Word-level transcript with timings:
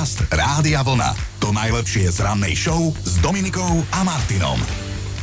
Podcast 0.00 0.32
Rádia 0.32 0.80
Vlna. 0.80 1.12
To 1.44 1.52
najlepšie 1.52 2.08
z 2.08 2.24
rannej 2.24 2.56
show 2.56 2.88
s 3.04 3.20
Dominikou 3.20 3.84
a 3.92 4.00
Martinom. 4.00 4.56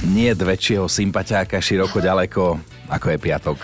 Nie 0.05 0.37
väčšieho 0.37 0.85
sympatiáka 0.85 1.57
široko 1.57 1.97
ďaleko 1.97 2.61
ako 2.87 3.07
je 3.09 3.17
piatok. 3.19 3.57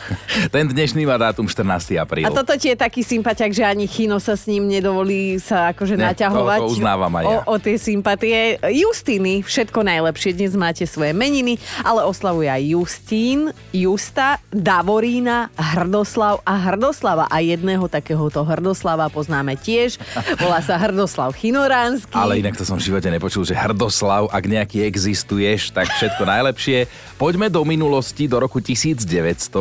Ten 0.50 0.66
dnešný 0.66 1.04
má 1.04 1.16
dátum 1.16 1.44
14. 1.44 1.64
apríl. 1.96 2.24
A 2.24 2.32
toto 2.32 2.54
ti 2.54 2.68
je 2.68 2.76
taký 2.76 3.02
sympatiak, 3.02 3.50
že 3.50 3.64
ani 3.64 3.84
Chino 3.84 4.18
sa 4.18 4.34
s 4.34 4.46
ním 4.46 4.66
nedovolí 4.66 5.36
sa 5.38 5.72
akože 5.72 5.96
Ne, 5.96 6.10
naťahovať 6.10 6.60
to- 6.60 6.64
to 6.64 6.74
uznávam 6.74 7.14
aj 7.14 7.24
ja. 7.24 7.30
o, 7.30 7.38
o 7.50 7.56
tie 7.58 7.76
sympatie. 7.76 8.38
Justiny, 8.62 9.42
všetko 9.42 9.80
najlepšie. 9.82 10.32
Dnes 10.34 10.54
máte 10.54 10.84
svoje 10.84 11.12
meniny, 11.12 11.56
ale 11.80 12.04
oslavuje 12.04 12.46
aj 12.46 12.64
Justín, 12.66 13.40
Justa, 13.70 14.40
Davorína, 14.50 15.48
Hrdoslav 15.54 16.42
a 16.42 16.54
Hrdoslava. 16.62 17.28
A 17.28 17.40
jedného 17.40 17.86
takéhoto 17.86 18.42
Hrdoslava 18.42 19.08
poznáme 19.08 19.56
tiež. 19.56 19.96
Volá 20.38 20.60
sa 20.60 20.76
Hrdoslav 20.76 21.32
Chinoránsky. 21.34 22.12
Ale 22.12 22.40
inak 22.40 22.56
to 22.56 22.64
som 22.64 22.76
v 22.76 22.86
živote 22.86 23.08
nepočul, 23.08 23.42
že 23.42 23.54
Hrdoslav, 23.54 24.28
ak 24.28 24.44
nejaký 24.44 24.82
existuješ, 24.84 25.72
tak 25.72 25.88
všetko 25.90 26.24
najlepšie. 26.24 26.90
Poďme 27.16 27.48
do 27.48 27.64
minulosti, 27.64 28.26
do 28.26 28.36
roku 28.36 28.58
1900, 28.58 29.13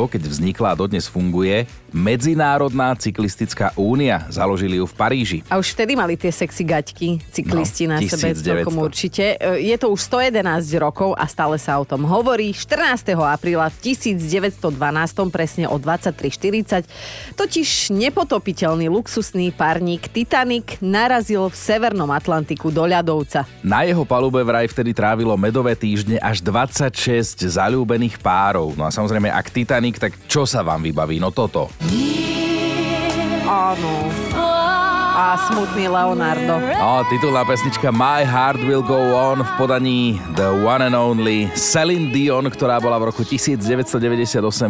keď 0.08 0.22
vznikla 0.24 0.72
a 0.72 0.78
dodnes 0.78 1.04
funguje 1.10 1.68
Medzinárodná 1.92 2.96
cyklistická 2.96 3.76
únia. 3.76 4.24
Založili 4.28 4.76
ju 4.76 4.84
v 4.84 4.94
Paríži. 4.94 5.38
A 5.46 5.56
už 5.56 5.72
vtedy 5.72 5.92
mali 5.92 6.16
tie 6.16 6.28
sexy 6.28 6.64
gaťky, 6.64 7.08
cyklisti 7.28 7.84
No, 7.84 7.94
na 7.94 7.98
sebe 8.00 8.32
1900. 8.32 8.42
celkom 8.42 8.74
určite. 8.80 9.24
E, 9.36 9.60
Je 9.62 9.76
to 9.76 9.92
už 9.92 10.00
111 10.08 10.42
rokov 10.76 11.12
a 11.14 11.24
stále 11.24 11.56
sa 11.56 11.76
o 11.76 11.84
tom 11.84 12.02
hovorí. 12.02 12.50
14. 12.50 13.12
apríla 13.14 13.68
v 13.68 13.92
1912, 13.92 14.72
presne 15.28 15.64
o 15.66 15.76
23.40, 15.76 16.88
totiž 17.34 17.68
nepotopiteľný 17.92 18.88
luxusný 18.88 19.50
párnik 19.50 20.08
Titanic 20.08 20.80
narazil 20.80 21.46
v 21.46 21.56
Severnom 21.56 22.08
Atlantiku 22.08 22.68
do 22.68 22.82
ľadovca. 22.82 23.44
Na 23.60 23.84
jeho 23.84 24.02
palube 24.02 24.40
vraj 24.40 24.66
vtedy 24.66 24.90
trávilo 24.92 25.36
medové 25.36 25.76
týždne 25.76 26.16
až 26.16 26.40
26 26.40 27.44
zalúbených 27.44 28.16
párov. 28.18 28.72
No 28.74 28.86
a 28.86 28.90
samozrejme, 28.90 29.28
ak 29.28 29.52
Titanic, 29.52 30.00
tak 30.00 30.16
čo 30.24 30.48
sa 30.48 30.64
vám 30.64 30.80
vybaví? 30.80 31.20
No 31.20 31.28
toto. 31.28 31.68
Áno. 33.46 34.11
A 35.12 35.36
smutný 35.36 35.92
Leonardo. 35.92 36.56
No, 36.56 37.04
titulná 37.12 37.44
pesnička 37.44 37.92
My 37.92 38.24
Heart 38.24 38.64
Will 38.64 38.80
Go 38.80 39.12
On 39.12 39.44
v 39.44 39.50
podaní 39.60 40.16
The 40.32 40.48
One 40.64 40.88
and 40.88 40.96
Only 40.96 41.52
Celine 41.52 42.08
Dion, 42.08 42.48
ktorá 42.48 42.80
bola 42.80 42.96
v 42.96 43.12
roku 43.12 43.20
1998 43.20 43.92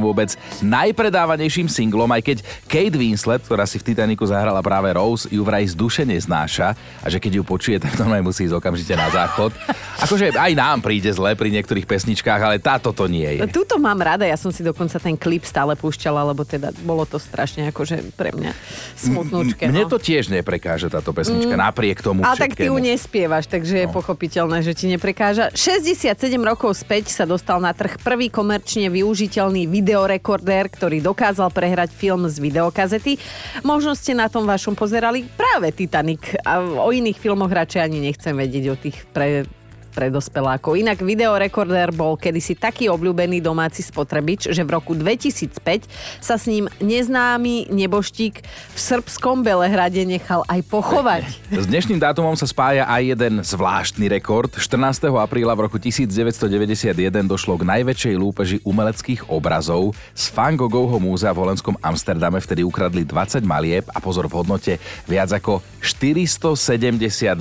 vôbec 0.03 0.35
najpredávanejším 0.59 1.71
singlom, 1.71 2.11
aj 2.11 2.27
keď 2.27 2.39
Kate 2.67 2.99
Winslet, 2.99 3.47
ktorá 3.47 3.71
si 3.71 3.79
v 3.79 3.95
Titaniku 3.95 4.27
zahrala 4.27 4.59
práve 4.67 4.91
Rose, 4.91 5.31
ju 5.31 5.47
vraj 5.47 5.63
z 5.63 5.79
duše 5.79 6.03
neznáša 6.03 6.75
a 6.75 7.07
že 7.07 7.23
keď 7.23 7.39
ju 7.39 7.43
počuje, 7.47 7.79
tak 7.79 7.95
normálne 8.03 8.27
musí 8.27 8.43
ísť 8.43 8.59
okamžite 8.59 8.99
na 8.99 9.15
záchod. 9.15 9.55
Akože 10.03 10.35
aj 10.35 10.53
nám 10.59 10.83
príde 10.83 11.15
zle 11.15 11.39
pri 11.39 11.55
niektorých 11.55 11.87
pesničkách, 11.87 12.43
ale 12.43 12.59
táto 12.59 12.91
to 12.91 13.07
nie 13.07 13.39
je. 13.39 13.47
Tuto 13.47 13.79
mám 13.79 14.03
rada, 14.03 14.27
ja 14.27 14.35
som 14.35 14.51
si 14.51 14.67
dokonca 14.67 14.99
ten 14.99 15.15
klip 15.15 15.47
stále 15.47 15.79
púšťala, 15.79 16.35
lebo 16.35 16.43
teda 16.43 16.75
bolo 16.83 17.07
to 17.07 17.23
strašne 17.23 17.71
akože 17.71 18.11
pre 18.19 18.35
mňa 18.35 18.51
smutnúčke. 18.99 19.71
Mne 19.71 19.87
no. 19.87 19.91
to 19.95 20.03
tiež 20.03 20.32
neprekáže 20.33 20.89
táto 20.89 21.13
pesnička, 21.13 21.53
napriek 21.53 22.01
tomu 22.01 22.25
Ale 22.25 22.35
tak 22.35 22.57
ty 22.57 22.67
ju 22.67 22.77
nespievaš, 22.77 23.45
takže 23.47 23.85
je 23.85 23.87
No. 23.87 23.93
pochopiteľné, 23.93 24.65
že 24.65 24.73
ti 24.73 24.89
neprekáža. 24.89 25.53
67 25.53 26.09
rokov 26.41 26.73
späť 26.75 27.13
sa 27.13 27.29
dostal 27.29 27.61
na 27.61 27.71
trh 27.71 28.01
prvý 28.01 28.33
komerčne 28.33 28.89
využiteľný 28.89 29.69
videorekordér, 29.69 30.73
ktorý 30.73 30.99
dokázal 30.99 31.53
prehrať 31.53 31.93
film 31.93 32.25
z 32.27 32.41
videokazety. 32.41 33.21
Možno 33.63 33.93
ste 33.93 34.17
na 34.17 34.33
tom 34.33 34.49
vašom 34.49 34.73
pozerali 34.73 35.29
práve 35.29 35.71
Titanic 35.71 36.35
a 36.41 36.59
o 36.59 36.89
iných 36.89 37.21
filmoch 37.21 37.53
radšej 37.53 37.81
ani 37.83 38.01
nechcem 38.01 38.33
vedieť 38.33 38.65
o 38.73 38.77
tých 38.77 39.05
pre 39.13 39.45
pre 39.93 40.09
dospelákov. 40.09 40.81
Inak 40.81 41.05
videorekordér 41.05 41.93
bol 41.93 42.17
kedysi 42.17 42.57
taký 42.57 42.89
obľúbený 42.89 43.45
domáci 43.45 43.85
spotrebič, 43.85 44.49
že 44.49 44.65
v 44.65 44.73
roku 44.73 44.97
2005 44.97 45.85
sa 46.19 46.41
s 46.41 46.49
ním 46.49 46.73
neznámy 46.81 47.69
neboštík 47.69 48.35
v 48.73 48.79
srbskom 48.81 49.45
Belehrade 49.45 50.01
nechal 50.09 50.43
aj 50.49 50.61
pochovať. 50.67 51.23
S 51.63 51.69
dnešným 51.69 52.01
dátumom 52.01 52.33
sa 52.35 52.49
spája 52.49 52.89
aj 52.89 53.03
jeden 53.15 53.35
zvláštny 53.45 54.09
rekord. 54.09 54.51
14. 54.57 55.13
apríla 55.13 55.53
v 55.53 55.69
roku 55.69 55.77
1991 55.77 56.97
došlo 57.29 57.61
k 57.61 57.63
najväčšej 57.69 58.15
lúpeži 58.17 58.57
umeleckých 58.65 59.29
obrazov. 59.29 59.93
Z 60.17 60.33
Van 60.33 60.57
Goghovho 60.57 60.97
múzea 60.97 61.37
v 61.37 61.45
holandskom 61.45 61.77
Amsterdame 61.85 62.41
vtedy 62.41 62.65
ukradli 62.65 63.05
20 63.05 63.45
malieb 63.45 63.85
a 63.93 64.01
pozor 64.01 64.27
v 64.27 64.41
hodnote 64.41 64.73
viac 65.05 65.29
ako 65.35 65.61
470 65.85 66.57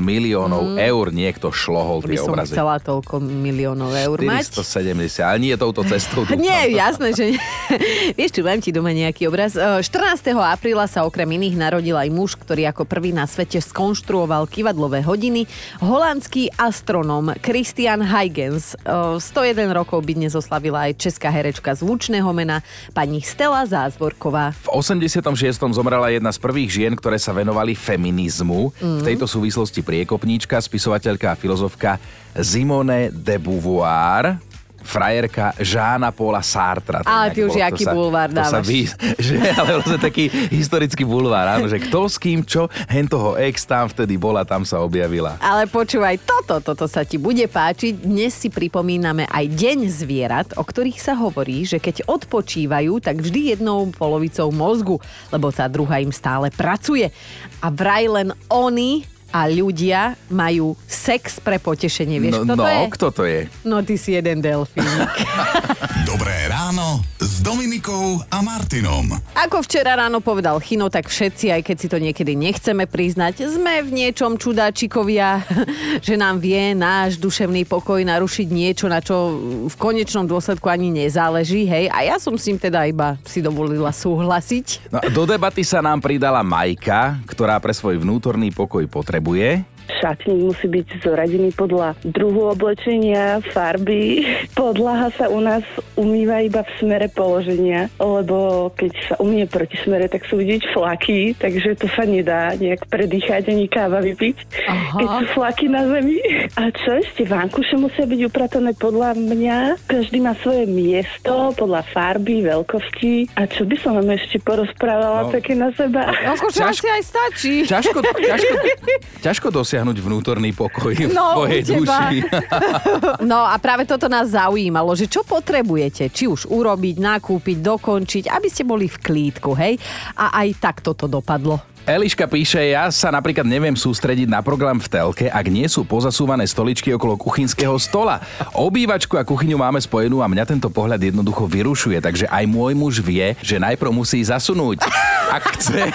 miliónov 0.01 0.75
eur. 0.75 1.05
Niekto 1.13 1.53
šlohol 1.53 2.03
tie 2.03 2.19
som 2.19 2.35
obrazy. 2.43 2.53
chcela 2.57 2.75
toľko 2.81 3.15
miliónov 3.21 3.91
eur 3.93 4.17
mať. 4.21 4.51
470, 4.57 5.21
ale 5.21 5.37
nie 5.39 5.53
touto 5.55 5.85
cestou. 5.85 6.25
Nie, 6.33 6.67
jasné, 6.73 7.13
že 7.13 7.23
nie. 7.35 7.41
Vieš 8.17 8.31
čo, 8.37 8.41
mám 8.41 8.59
ti 8.59 8.73
doma 8.73 8.91
nejaký 8.91 9.29
obraz. 9.29 9.53
E, 9.53 9.81
14. 9.85 10.33
apríla 10.35 10.89
sa 10.89 11.05
okrem 11.05 11.29
iných 11.37 11.55
narodil 11.55 11.95
aj 11.95 12.09
muž, 12.09 12.35
ktorý 12.35 12.67
ako 12.73 12.89
prvý 12.89 13.13
na 13.13 13.29
svete 13.29 13.61
skonštruoval 13.61 14.49
kivadlové 14.49 15.05
hodiny. 15.05 15.45
Holandský 15.79 16.49
astronóm 16.57 17.37
Christian 17.39 18.01
Huygens. 18.01 18.73
E, 18.81 19.21
101 19.21 19.71
rokov 19.71 20.01
by 20.01 20.13
dnes 20.17 20.33
oslavila 20.33 20.89
aj 20.89 20.97
česká 20.97 21.29
herečka 21.29 21.77
zvučného 21.77 22.27
mena 22.33 22.65
pani 22.91 23.21
Stella 23.21 23.63
Zázvorková. 23.63 24.57
V 24.65 24.81
86. 24.81 25.23
zomrela 25.71 26.09
jedna 26.09 26.33
z 26.33 26.39
prvých 26.41 26.69
žien, 26.69 26.93
ktoré 26.97 27.21
sa 27.21 27.31
venovali 27.31 27.77
feminizmu. 27.77 28.73
Mhm. 28.81 28.99
V 28.99 29.03
tejto 29.05 29.25
súvislosti 29.29 29.85
priekopníčka, 29.85 30.57
spisovateľka 30.57 31.33
a 31.33 31.39
filozofka 31.39 32.01
Simone 32.39 33.11
de 33.11 33.35
Beauvoir 33.37 34.51
frajerka 34.83 35.53
Žána 35.61 36.11
Paula 36.11 36.41
Sartra. 36.41 37.05
Ale 37.05 37.31
ty 37.31 37.45
už 37.45 37.55
jaký 37.55 37.85
sa- 37.85 37.93
bulvár 37.93 38.29
to 38.33 38.41
sa 38.41 38.59
dávaš. 38.59 38.67
vy, 38.67 38.81
že, 39.25 39.35
ale 39.53 39.69
vlastne 39.79 39.99
taký 40.01 40.27
historický 40.49 41.03
bulvár, 41.05 41.47
áno, 41.47 41.69
že 41.69 41.77
kto 41.77 42.09
s 42.09 42.17
kým 42.17 42.41
čo, 42.43 42.67
hen 42.89 43.05
toho 43.05 43.37
ex 43.37 43.63
tam 43.63 43.87
vtedy 43.87 44.17
bola, 44.17 44.41
tam 44.43 44.65
sa 44.65 44.81
objavila. 44.81 45.37
Ale 45.39 45.69
počúvaj, 45.69 46.17
toto, 46.25 46.59
toto 46.59 46.85
sa 46.89 47.05
ti 47.05 47.21
bude 47.21 47.45
páčiť. 47.45 48.03
Dnes 48.03 48.33
si 48.33 48.49
pripomíname 48.49 49.29
aj 49.29 49.45
Deň 49.47 49.79
zvierat, 49.87 50.47
o 50.57 50.63
ktorých 50.65 50.99
sa 50.99 51.13
hovorí, 51.15 51.63
že 51.63 51.77
keď 51.77 52.09
odpočívajú, 52.09 52.99
tak 52.99 53.21
vždy 53.21 53.55
jednou 53.57 53.93
polovicou 53.93 54.49
mozgu, 54.49 54.97
lebo 55.29 55.53
tá 55.53 55.69
druhá 55.69 56.01
im 56.01 56.11
stále 56.11 56.49
pracuje. 56.49 57.13
A 57.61 57.69
vraj 57.69 58.09
len 58.09 58.33
oni 58.49 59.05
a 59.31 59.47
ľudia 59.47 60.19
majú 60.27 60.75
sex 60.85 61.39
pre 61.39 61.57
potešenie. 61.57 62.19
Vieš, 62.19 62.43
no, 62.43 62.45
kto 62.45 62.53
to 62.53 62.59
no 62.59 62.67
je? 62.67 62.81
kto 62.91 63.07
to 63.11 63.23
je? 63.23 63.39
No 63.63 63.75
ty 63.81 63.95
si 63.95 64.13
jeden 64.15 64.43
delfín. 64.43 64.83
Dobré 66.11 66.47
ráno 66.51 66.99
s 67.41 67.49
Dominikou 67.49 68.21
a 68.29 68.45
Martinom. 68.45 69.17
Ako 69.33 69.65
včera 69.65 69.97
ráno 69.97 70.21
povedal 70.21 70.61
Chino, 70.61 70.93
tak 70.93 71.09
všetci, 71.09 71.49
aj 71.49 71.61
keď 71.65 71.75
si 71.81 71.87
to 71.89 71.97
niekedy 71.97 72.37
nechceme 72.37 72.85
priznať, 72.85 73.49
sme 73.49 73.81
v 73.81 73.89
niečom 73.89 74.37
čudáčikovia, 74.37 75.41
že 76.05 76.21
nám 76.21 76.37
vie 76.37 76.77
náš 76.77 77.17
duševný 77.17 77.65
pokoj 77.65 77.97
narušiť 77.97 78.45
niečo, 78.45 78.85
na 78.85 79.01
čo 79.01 79.41
v 79.65 79.73
konečnom 79.73 80.29
dôsledku 80.29 80.69
ani 80.69 80.93
nezáleží, 80.93 81.65
hej. 81.65 81.89
A 81.89 82.05
ja 82.05 82.21
som 82.21 82.37
s 82.37 82.45
ním 82.45 82.61
teda 82.61 82.85
iba 82.85 83.17
si 83.25 83.41
dovolila 83.41 83.89
súhlasiť. 83.89 84.93
No, 84.93 85.01
do 85.09 85.25
debaty 85.25 85.65
sa 85.65 85.81
nám 85.81 85.97
pridala 85.97 86.45
Majka, 86.45 87.25
ktorá 87.25 87.57
pre 87.57 87.73
svoj 87.73 88.05
vnútorný 88.05 88.53
pokoj 88.53 88.85
potrebuje 88.85 89.65
Šatník 89.93 90.39
musí 90.45 90.67
byť 90.67 90.87
zoradený 90.99 91.51
podľa 91.51 91.93
druhu 92.03 92.47
oblečenia, 92.49 93.21
farby. 93.45 94.23
Podlaha 94.53 95.09
sa 95.11 95.27
u 95.27 95.37
nás 95.37 95.65
umýva 95.93 96.39
iba 96.39 96.61
v 96.61 96.71
smere 96.77 97.07
položenia, 97.07 97.91
lebo 97.97 98.37
keď 98.71 98.91
sa 99.03 99.15
umie 99.17 99.43
proti 99.43 99.75
smere, 99.77 100.05
tak 100.05 100.23
sú 100.23 100.37
vidieť 100.37 100.63
flaky, 100.69 101.19
takže 101.33 101.75
to 101.75 101.87
sa 101.89 102.03
nedá 102.03 102.53
nejak 102.53 102.87
predýchať 102.87 103.47
ani 103.47 103.65
káva 103.65 103.99
vypiť, 103.99 104.37
Aha. 104.63 104.97
keď 104.97 105.07
sú 105.09 105.25
flaky 105.33 105.65
na 105.67 105.83
zemi. 105.87 106.17
A 106.59 106.69
čo 106.69 106.95
ešte? 106.95 107.21
Vánkuše 107.23 107.75
musia 107.75 108.03
byť 108.03 108.21
upratané 108.23 108.71
podľa 108.73 109.13
mňa. 109.13 109.57
Každý 109.83 110.19
má 110.19 110.37
svoje 110.37 110.65
miesto, 110.65 111.31
podľa 111.53 111.81
farby, 111.87 112.43
veľkosti. 112.43 113.33
A 113.33 113.45
čo 113.45 113.63
by 113.63 113.75
som 113.77 113.95
vám 113.95 114.09
ešte 114.11 114.37
porozprávala 114.39 114.99
No. 115.21 115.29
také 115.29 115.53
na 115.53 115.69
seba? 115.71 116.07
Akože 116.07 116.59
Ťažko- 116.59 116.71
asi 116.71 116.87
aj 116.87 117.03
stačí. 117.03 117.53
Ťažko, 117.63 117.97
ťažko, 118.01 118.53
ťažko 119.25 119.47
dosiahnuť 119.51 119.80
vnútorný 119.89 120.53
pokoj 120.53 120.93
v 120.93 121.09
No, 121.09 121.41
tvojej 121.41 121.61
duši. 121.65 122.17
No 123.31 123.41
a 123.41 123.57
práve 123.57 123.89
toto 123.89 124.05
nás 124.05 124.29
zaujímalo, 124.29 124.93
že 124.93 125.09
čo 125.09 125.25
potrebujete, 125.25 126.13
či 126.13 126.29
už 126.29 126.45
urobiť, 126.45 127.01
nakúpiť, 127.01 127.57
dokončiť, 127.57 128.23
aby 128.29 128.47
ste 128.51 128.63
boli 128.67 128.85
v 128.85 128.97
klídku, 129.01 129.57
hej? 129.57 129.79
A 130.17 130.45
aj 130.45 130.47
tak 130.59 130.75
toto 130.85 131.09
dopadlo. 131.09 131.70
Eliška 131.81 132.29
píše, 132.29 132.61
ja 132.61 132.93
sa 132.93 133.09
napríklad 133.09 133.41
neviem 133.41 133.73
sústrediť 133.73 134.29
na 134.29 134.45
program 134.45 134.77
v 134.77 134.85
telke, 134.85 135.25
ak 135.25 135.45
nie 135.49 135.65
sú 135.65 135.81
pozasúvané 135.81 136.45
stoličky 136.45 136.93
okolo 136.93 137.17
kuchynského 137.17 137.73
stola. 137.81 138.21
Obývačku 138.53 139.17
a 139.17 139.25
kuchyňu 139.25 139.57
máme 139.57 139.81
spojenú 139.81 140.21
a 140.21 140.29
mňa 140.29 140.45
tento 140.45 140.69
pohľad 140.69 141.01
jednoducho 141.01 141.49
vyrušuje, 141.49 141.97
takže 141.97 142.29
aj 142.29 142.45
môj 142.45 142.77
muž 142.77 143.01
vie, 143.01 143.33
že 143.41 143.57
najprv 143.57 143.89
musí 143.89 144.21
zasunúť. 144.21 144.85
Ak 145.31 145.57
chce, 145.57 145.89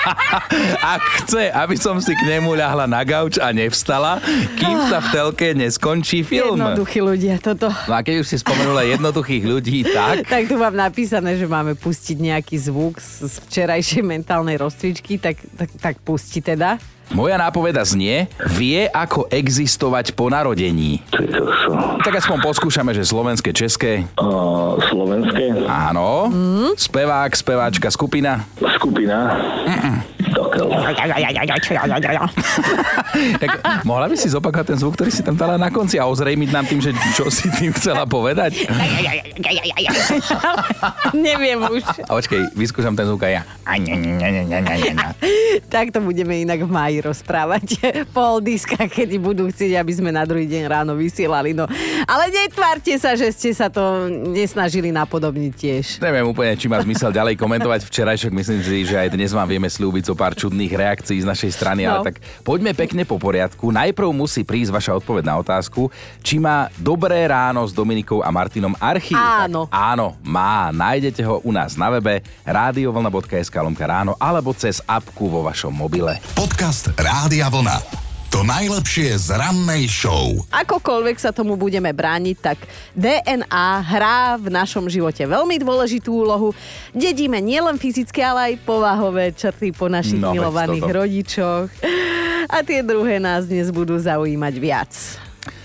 ak 0.94 1.02
chce, 1.24 1.42
aby 1.58 1.74
som 1.74 1.98
si 1.98 2.14
k 2.14 2.22
nemu 2.30 2.54
ľahla 2.54 2.86
na 2.86 3.02
gauč 3.02 3.42
a 3.42 3.50
nevstala, 3.50 4.22
kým 4.62 4.78
sa 4.86 5.02
v 5.02 5.08
telke 5.10 5.48
neskončí 5.58 6.22
film. 6.22 6.54
Jednoduchí 6.54 7.02
ľudia, 7.02 7.42
toto. 7.42 7.66
No 7.90 7.98
a 7.98 8.04
keď 8.06 8.22
už 8.22 8.30
si 8.30 8.36
spomenula 8.38 8.86
jednoduchých 8.86 9.42
ľudí, 9.42 9.90
tak... 9.90 10.28
Tak 10.28 10.46
tu 10.46 10.54
mám 10.54 10.76
napísané, 10.76 11.34
že 11.34 11.50
máme 11.50 11.74
pustiť 11.74 12.14
nejaký 12.20 12.60
zvuk 12.60 13.00
z 13.00 13.32
včerajšej 13.48 14.04
mentálnej 14.04 14.60
rozcvičky, 14.60 14.99
tak, 15.18 15.36
tak, 15.56 15.70
tak 15.80 15.94
pusti 16.04 16.40
teda. 16.40 16.78
Moja 17.10 17.34
nápoveda 17.34 17.82
znie, 17.82 18.30
vie 18.54 18.86
ako 18.86 19.26
existovať 19.34 20.14
po 20.14 20.30
narodení. 20.30 21.02
Tak 22.06 22.22
aspoň 22.22 22.38
poskúšame, 22.38 22.94
že 22.94 23.02
slovenské, 23.02 23.50
české. 23.50 24.06
Uh, 24.14 24.78
slovenské 24.86 25.66
Áno. 25.66 26.30
Spevák, 26.78 27.34
speváčka, 27.34 27.90
skupina. 27.90 28.46
skupina. 28.78 29.34
Dokel. 30.30 30.70
Tak 33.42 33.50
mohla 33.82 34.06
by 34.06 34.14
si 34.14 34.30
zopakovať 34.30 34.66
ten 34.74 34.78
zvuk, 34.78 34.94
ktorý 34.94 35.10
si 35.10 35.26
tam 35.26 35.34
dala 35.34 35.58
na 35.58 35.68
konci 35.68 35.98
a 35.98 36.06
ozrejmiť 36.06 36.50
nám 36.54 36.64
tým, 36.70 36.78
že 36.78 36.94
čo 37.12 37.26
si 37.26 37.50
tým 37.50 37.74
chcela 37.74 38.06
povedať? 38.06 38.62
Neviem 41.26 41.58
už. 41.66 41.82
A 42.06 42.12
počkej, 42.14 42.54
vyskúšam 42.54 42.94
ten 42.94 43.10
zvuk 43.10 43.26
aj 43.26 43.40
ja. 43.40 43.42
Tak 45.74 45.90
to 45.90 45.98
budeme 46.02 46.46
inak 46.46 46.62
v 46.62 46.70
máji 47.00 47.08
rozprávať. 47.08 47.66
Po 48.16 48.38
diskách, 48.38 48.92
kedy 48.92 49.16
budú 49.16 49.48
chcieť, 49.48 49.80
aby 49.80 49.92
sme 49.96 50.12
na 50.12 50.28
druhý 50.28 50.44
deň 50.44 50.62
ráno 50.68 50.92
vysielali. 50.92 51.56
No. 51.56 51.64
Ale 52.04 52.28
netvárte 52.28 52.92
sa, 53.00 53.16
že 53.16 53.32
ste 53.32 53.56
sa 53.56 53.72
to 53.72 53.80
nesnažili 54.10 54.92
napodobniť 54.92 55.52
tiež. 55.56 55.84
Neviem 56.04 56.28
úplne, 56.28 56.52
či 56.60 56.68
má 56.68 56.76
zmysel 56.84 57.08
ďalej 57.10 57.40
komentovať 57.40 57.88
včerajšok. 57.88 58.32
Myslím 58.34 58.60
si, 58.60 58.84
že 58.84 59.00
aj 59.00 59.16
dnes 59.16 59.32
vám 59.32 59.48
vieme 59.48 59.70
slúbiť 59.70 60.12
zo 60.12 60.14
pár 60.14 60.36
čudných 60.36 60.70
reakcií 60.70 61.24
z 61.24 61.26
našej 61.26 61.50
strany, 61.56 61.88
No. 61.88 61.96
ale 62.04 62.12
tak 62.12 62.16
poďme 62.44 62.76
pekne 62.76 63.08
po 63.08 63.16
poriadku. 63.16 63.72
Najprv 63.72 64.12
musí 64.12 64.44
prísť 64.44 64.74
vaša 64.74 64.92
odpoveď 65.00 65.24
na 65.24 65.40
otázku, 65.40 65.88
či 66.20 66.36
má 66.36 66.68
Dobré 66.76 67.24
ráno 67.24 67.64
s 67.64 67.72
Dominikou 67.72 68.20
a 68.20 68.28
Martinom 68.28 68.74
archív. 68.76 69.16
Áno. 69.16 69.64
Tak, 69.70 69.72
áno, 69.72 70.18
má. 70.20 70.68
Nájdete 70.74 71.22
ho 71.24 71.40
u 71.40 71.50
nás 71.54 71.78
na 71.78 71.88
webe 71.88 72.20
radiovlna.sk 72.44 73.54
lomka 73.56 73.86
ráno 73.86 74.18
alebo 74.18 74.50
cez 74.52 74.82
apku 74.84 75.30
vo 75.30 75.46
vašom 75.46 75.70
mobile. 75.70 76.18
Podcast 76.34 76.89
Rádia 76.94 77.46
Vlna. 77.46 77.78
To 78.30 78.46
najlepšie 78.46 79.18
z 79.18 79.34
rannej 79.34 79.90
show. 79.90 80.38
Akokoľvek 80.54 81.18
sa 81.18 81.34
tomu 81.34 81.58
budeme 81.58 81.90
brániť, 81.90 82.36
tak 82.38 82.62
DNA 82.94 83.50
hrá 83.82 84.38
v 84.38 84.46
našom 84.48 84.86
živote 84.86 85.18
veľmi 85.20 85.58
dôležitú 85.58 86.14
úlohu. 86.14 86.54
Dedíme 86.90 87.42
nielen 87.42 87.74
fyzické, 87.74 88.22
ale 88.22 88.54
aj 88.54 88.62
povahové 88.62 89.34
črty 89.34 89.74
po 89.74 89.90
našich 89.90 90.22
No, 90.22 90.30
milovaných 90.30 90.82
toto. 90.82 90.94
rodičoch. 90.94 91.66
A 92.46 92.62
tie 92.62 92.86
druhé 92.86 93.18
nás 93.18 93.44
dnes 93.44 93.70
budú 93.70 93.98
zaujímať 93.98 94.54
viac. 94.56 94.90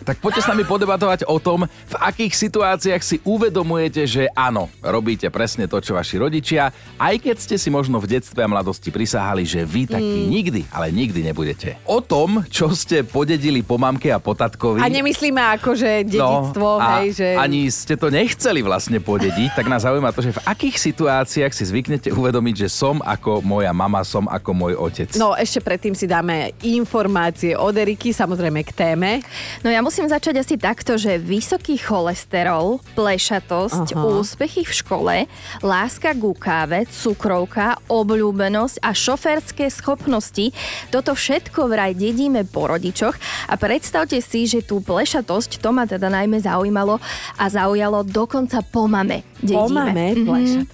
Tak 0.05 0.21
poďte 0.21 0.45
s 0.45 0.49
nami 0.53 0.61
podebatovať 0.61 1.25
o 1.25 1.41
tom, 1.41 1.65
v 1.65 1.95
akých 1.97 2.37
situáciách 2.37 3.01
si 3.01 3.17
uvedomujete, 3.25 4.05
že 4.05 4.29
áno, 4.37 4.69
robíte 4.85 5.25
presne 5.33 5.65
to, 5.65 5.81
čo 5.81 5.97
vaši 5.97 6.21
rodičia, 6.21 6.69
aj 7.01 7.15
keď 7.17 7.35
ste 7.41 7.55
si 7.57 7.73
možno 7.73 7.97
v 7.97 8.13
detstve 8.13 8.45
a 8.45 8.47
mladosti 8.47 8.93
prisahali, 8.93 9.41
že 9.41 9.65
vy 9.65 9.89
takí 9.89 10.03
Mm. 10.05 10.29
nikdy, 10.29 10.61
ale 10.69 10.93
nikdy 10.93 11.25
nebudete. 11.25 11.81
O 11.89 11.97
tom, 11.97 12.45
čo 12.53 12.69
ste 12.77 13.01
podedili 13.01 13.65
po 13.65 13.81
mamke 13.81 14.13
a 14.13 14.21
po 14.21 14.37
tatkovi. 14.37 14.77
A 14.77 14.91
nemyslíme 14.91 15.41
ako, 15.57 15.73
že 15.73 16.05
dedictvo, 16.05 16.77
no, 16.77 17.01
hej, 17.01 17.17
že... 17.17 17.27
ani 17.33 17.65
ste 17.71 17.97
to 17.97 18.13
nechceli 18.13 18.61
vlastne 18.61 19.01
podediť, 19.01 19.57
tak 19.57 19.65
nás 19.65 19.81
zaujíma 19.81 20.13
to, 20.13 20.21
že 20.21 20.37
v 20.37 20.43
akých 20.45 20.77
situáciách 20.77 21.49
si 21.49 21.63
zvyknete 21.65 22.13
uvedomiť, 22.13 22.67
že 22.67 22.69
som 22.69 23.01
ako 23.01 23.41
moja 23.41 23.73
mama, 23.73 24.05
som 24.05 24.29
ako 24.29 24.51
môj 24.53 24.73
otec. 24.77 25.09
No 25.17 25.33
ešte 25.33 25.63
predtým 25.63 25.97
si 25.97 26.05
dáme 26.05 26.53
informácie 26.61 27.55
od 27.55 27.71
Eriky, 27.71 28.11
samozrejme 28.11 28.61
k 28.67 28.71
téme. 28.75 29.23
No 29.63 29.71
ja 29.71 29.79
musím 29.79 29.94
začať 30.03 30.43
asi 30.43 30.59
takto, 30.59 30.99
že 30.99 31.15
vysoký 31.15 31.79
cholesterol, 31.79 32.83
plešatosť, 32.99 33.95
Aha. 33.95 34.03
úspechy 34.19 34.67
v 34.67 34.73
škole, 34.75 35.15
láska 35.63 36.11
ku 36.11 36.35
káve, 36.35 36.83
cukrovka, 36.91 37.79
obľúbenosť 37.87 38.83
a 38.83 38.91
šoférske 38.91 39.71
schopnosti, 39.71 40.51
toto 40.91 41.15
všetko 41.15 41.71
vraj 41.71 41.95
dedíme 41.95 42.43
po 42.43 42.67
rodičoch 42.67 43.15
a 43.47 43.55
predstavte 43.55 44.19
si, 44.19 44.43
že 44.43 44.59
tú 44.59 44.83
plešatosť, 44.83 45.63
to 45.63 45.71
ma 45.71 45.87
teda 45.87 46.11
najmä 46.11 46.43
zaujímalo 46.43 46.99
a 47.39 47.45
zaujalo 47.47 48.03
dokonca 48.03 48.59
po 48.67 48.91
mame. 48.91 49.23
Dedíme. 49.39 49.55
Po 49.55 49.71
mame, 49.71 50.07
Mhm. 50.11 50.25
plešat. 50.27 50.67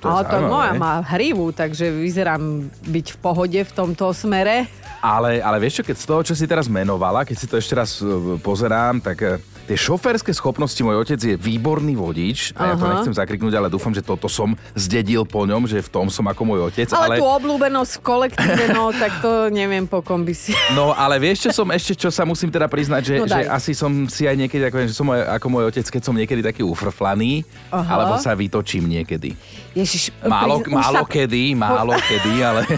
To 0.00 0.08
je 0.08 0.12
Ale 0.16 0.22
to 0.32 0.38
moja 0.48 0.72
má 0.78 1.04
hrivu, 1.04 1.52
takže 1.52 1.92
vyzerám 1.92 2.72
byť 2.88 3.06
v 3.12 3.16
pohode 3.20 3.60
v 3.60 3.72
tomto 3.74 4.16
smere. 4.16 4.64
Ale, 5.00 5.40
ale 5.40 5.56
vieš 5.58 5.80
čo, 5.80 5.84
keď 5.88 5.96
z 5.96 6.06
toho, 6.06 6.20
čo 6.20 6.34
si 6.36 6.44
teraz 6.44 6.68
menovala, 6.68 7.24
keď 7.24 7.36
si 7.36 7.48
to 7.48 7.56
ešte 7.56 7.72
raz 7.72 7.98
e, 7.98 8.06
pozerám, 8.36 9.00
tak 9.00 9.16
e, 9.18 9.40
tie 9.64 9.72
šoférske 9.72 10.28
schopnosti, 10.28 10.76
môj 10.76 11.00
otec 11.00 11.16
je 11.16 11.34
výborný 11.34 11.96
vodič 11.96 12.52
a 12.52 12.72
ja 12.72 12.74
to 12.76 12.84
nechcem 12.84 13.16
zakriknúť, 13.16 13.54
ale 13.54 13.72
dúfam, 13.72 13.96
že 13.96 14.04
toto 14.04 14.28
som 14.28 14.52
zdedil 14.76 15.24
po 15.24 15.48
ňom, 15.48 15.64
že 15.64 15.80
v 15.80 15.88
tom 15.88 16.12
som 16.12 16.28
ako 16.28 16.42
môj 16.44 16.60
otec. 16.68 16.84
Ale, 16.92 17.16
tú 17.16 17.24
obľúbenosť 17.24 17.92
v 17.96 18.00
kolektíve, 18.04 18.64
no 18.76 18.92
tak 19.02 19.24
to 19.24 19.48
neviem, 19.48 19.88
po 19.88 20.04
kom 20.04 20.20
by 20.20 20.36
si... 20.36 20.52
No 20.76 20.92
ale 20.92 21.16
vieš, 21.16 21.48
čo 21.48 21.64
som 21.64 21.72
ešte, 21.72 21.96
čo 21.96 22.12
sa 22.12 22.28
musím 22.28 22.52
teda 22.52 22.68
priznať, 22.68 23.00
že, 23.00 23.14
No 23.20 23.30
že 23.30 23.48
asi 23.48 23.72
som 23.72 24.04
si 24.04 24.28
aj 24.28 24.36
niekedy, 24.36 24.68
ako, 24.68 24.84
že 24.84 24.92
som 24.92 25.08
môj, 25.08 25.24
ako 25.24 25.46
môj 25.48 25.64
otec, 25.72 25.86
keď 25.88 26.02
som 26.04 26.12
niekedy 26.12 26.44
taký 26.44 26.60
ufrflaný, 26.60 27.48
Aha. 27.72 27.88
alebo 27.88 28.20
sa 28.20 28.36
vytočím 28.36 28.84
niekedy. 28.84 29.32
Ježiš, 29.72 30.12
Málo, 30.26 30.60
pri- 30.60 30.74
už 30.74 30.82
málo 30.82 31.02
sa- 31.06 31.08
kedy, 31.08 31.42
málo 31.54 31.94
kedy, 31.96 32.32
ale... 32.44 32.62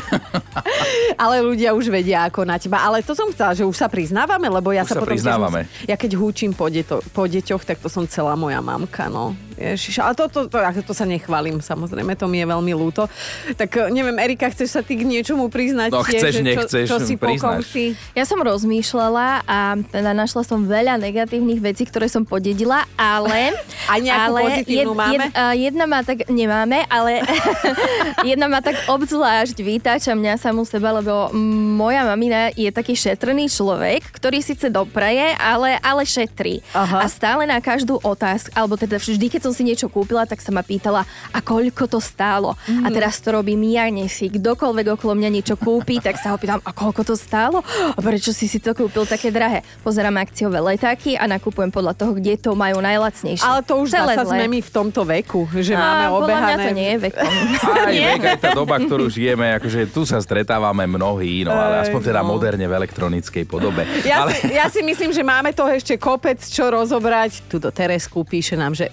Ale 1.16 1.44
ľudia 1.44 1.70
už 1.72 1.86
vedia 1.88 2.11
ako 2.14 2.44
na 2.44 2.56
teba. 2.60 2.84
Ale 2.84 3.00
to 3.04 3.12
som 3.16 3.28
chcela, 3.32 3.52
že 3.56 3.64
už 3.66 3.76
sa 3.76 3.88
priznávame, 3.88 4.48
lebo 4.48 4.72
ja 4.72 4.84
Už 4.84 4.92
sa, 4.92 4.96
sa 4.96 5.02
potom 5.02 5.12
priznávame. 5.16 5.66
Ja 5.88 5.96
keď 5.96 6.16
húčim 6.16 6.52
po, 6.52 6.68
deto, 6.68 7.00
po 7.12 7.24
deťoch, 7.24 7.62
tak 7.64 7.80
to 7.80 7.88
som 7.88 8.04
celá 8.06 8.36
moja 8.36 8.60
mamka, 8.60 9.08
no. 9.08 9.36
Ježiš, 9.62 10.02
ale 10.02 10.18
to, 10.18 10.26
to, 10.26 10.50
to, 10.50 10.58
to, 10.58 10.82
to 10.82 10.94
sa 10.94 11.06
nechválim, 11.06 11.62
samozrejme, 11.62 12.18
to 12.18 12.26
mi 12.26 12.42
je 12.42 12.46
veľmi 12.50 12.72
ľúto. 12.74 13.06
Tak 13.54 13.70
eh, 13.78 13.94
neviem, 13.94 14.18
Erika, 14.18 14.50
chceš 14.50 14.74
sa 14.74 14.82
ty 14.82 14.98
k 14.98 15.06
niečomu 15.06 15.46
priznať? 15.46 15.94
No, 15.94 16.02
chceš, 16.02 16.40
že 16.40 16.42
nechceš, 16.42 16.86
čo, 16.90 16.98
čo 16.98 17.06
si 17.06 17.14
po 17.14 17.30
kom 17.38 17.62
priznáš. 17.62 17.70
si? 17.70 17.94
Ja 18.18 18.26
som 18.26 18.42
rozmýšľala 18.42 19.46
a 19.46 19.78
teda 19.78 20.10
našla 20.12 20.42
som 20.42 20.66
veľa 20.66 20.98
negatívnych 20.98 21.62
vecí, 21.62 21.86
ktoré 21.86 22.10
som 22.10 22.26
podedila, 22.26 22.84
ale... 22.98 23.54
Aj 23.92 23.98
nejakú 23.98 24.30
ale 24.30 24.40
pozitívnu 24.46 24.94
máme? 24.94 25.26
a 25.34 25.52
jedna 25.58 25.84
má 25.90 26.00
tak, 26.06 26.30
nemáme, 26.30 26.86
ale 26.86 27.20
jedna 28.30 28.46
má 28.46 28.62
tak 28.62 28.78
obzvlášť 28.86 29.58
vytáča 29.58 30.14
mňa 30.14 30.38
samú 30.38 30.62
seba, 30.62 30.94
lebo 30.94 31.34
moja 31.76 32.06
mamina 32.06 32.54
je 32.54 32.70
taký 32.70 32.94
šetrný 32.94 33.50
človek, 33.50 34.06
ktorý 34.14 34.38
síce 34.38 34.70
dopraje, 34.70 35.34
ale, 35.36 35.82
ale 35.82 36.06
šetrí. 36.06 36.62
Aha. 36.72 37.04
A 37.04 37.06
stále 37.10 37.44
na 37.44 37.58
každú 37.58 37.98
otázku, 38.00 38.54
alebo 38.54 38.78
teda 38.78 38.96
vždy, 38.96 39.26
keď 39.28 39.50
som 39.50 39.51
si 39.52 39.62
niečo 39.62 39.86
kúpila, 39.86 40.24
tak 40.24 40.38
sa 40.38 40.50
ma 40.50 40.60
pýtala, 40.60 41.04
a 41.28 41.38
koľko 41.38 41.86
to 41.86 41.98
stálo. 41.98 42.52
A 42.82 42.88
Mhm. 42.88 42.92
teraz 42.92 43.16
to 43.16 43.30
robím 43.30 43.62
ja, 43.68 43.86
nech 43.86 44.10
si 44.10 44.28
kdokoľvek 44.28 44.86
okolo 44.92 45.12
mňa 45.14 45.30
niečo 45.30 45.54
kúpi, 45.54 45.96
tak 45.98 46.16
sa 46.16 46.32
ho 46.32 46.36
pýtam, 46.36 46.58
a 46.58 46.70
koľko 46.70 47.04
to 47.04 47.14
stálo? 47.14 47.60
A 47.88 47.98
prečo 47.98 48.30
si 48.30 48.44
si 48.44 48.56
to 48.56 48.72
kúpil 48.72 49.04
také 49.04 49.28
drahé? 49.28 49.60
Pozerám 49.80 50.16
akciové 50.18 50.58
letáky 50.58 51.14
a 51.14 51.24
nakupujem 51.26 51.68
podľa 51.68 51.94
toho, 51.94 52.12
kde 52.12 52.36
to 52.36 52.52
majú 52.52 52.78
najlacnejšie. 52.78 53.42
Ale 53.42 53.60
to 53.60 53.78
už 53.78 53.88
Celé 53.90 54.12
zasa 54.12 54.24
zlé. 54.24 54.34
sme 54.34 54.46
my 54.48 54.60
v 54.60 54.70
tomto 54.70 55.00
veku, 55.02 55.40
že 55.54 55.72
A 55.72 55.78
máme 55.78 56.04
Podľa 56.08 56.08
mňa 56.08 56.24
obehané... 56.24 56.62
to 56.62 56.72
nie 56.72 56.88
je 56.88 56.98
vekom. 57.02 57.28
Aj 57.62 57.92
Nie? 57.92 58.08
vek, 58.10 58.22
aj 58.26 58.38
tá 58.40 58.50
doba, 58.52 58.74
ktorú 58.78 59.06
žijeme, 59.06 59.46
akože 59.54 59.80
tu 59.88 60.02
sa 60.02 60.18
stretávame 60.18 60.86
mnohí, 60.86 61.42
no 61.42 61.52
ale 61.52 61.82
aspoň 61.82 62.00
teda 62.02 62.20
no. 62.20 62.28
moderne 62.30 62.64
v 62.64 62.72
elektronickej 62.74 63.44
podobe. 63.44 63.84
Ja, 64.02 64.24
ale... 64.24 64.32
si, 64.32 64.48
ja 64.48 64.66
si 64.66 64.80
myslím, 64.80 65.10
že 65.10 65.22
máme 65.22 65.52
toho 65.52 65.68
ešte 65.68 65.94
kopec 65.94 66.40
čo 66.40 66.66
rozobrať. 66.66 67.44
Tuto 67.46 67.68
Teresku 67.68 68.22
píše 68.22 68.54
nám, 68.54 68.72
že 68.72 68.88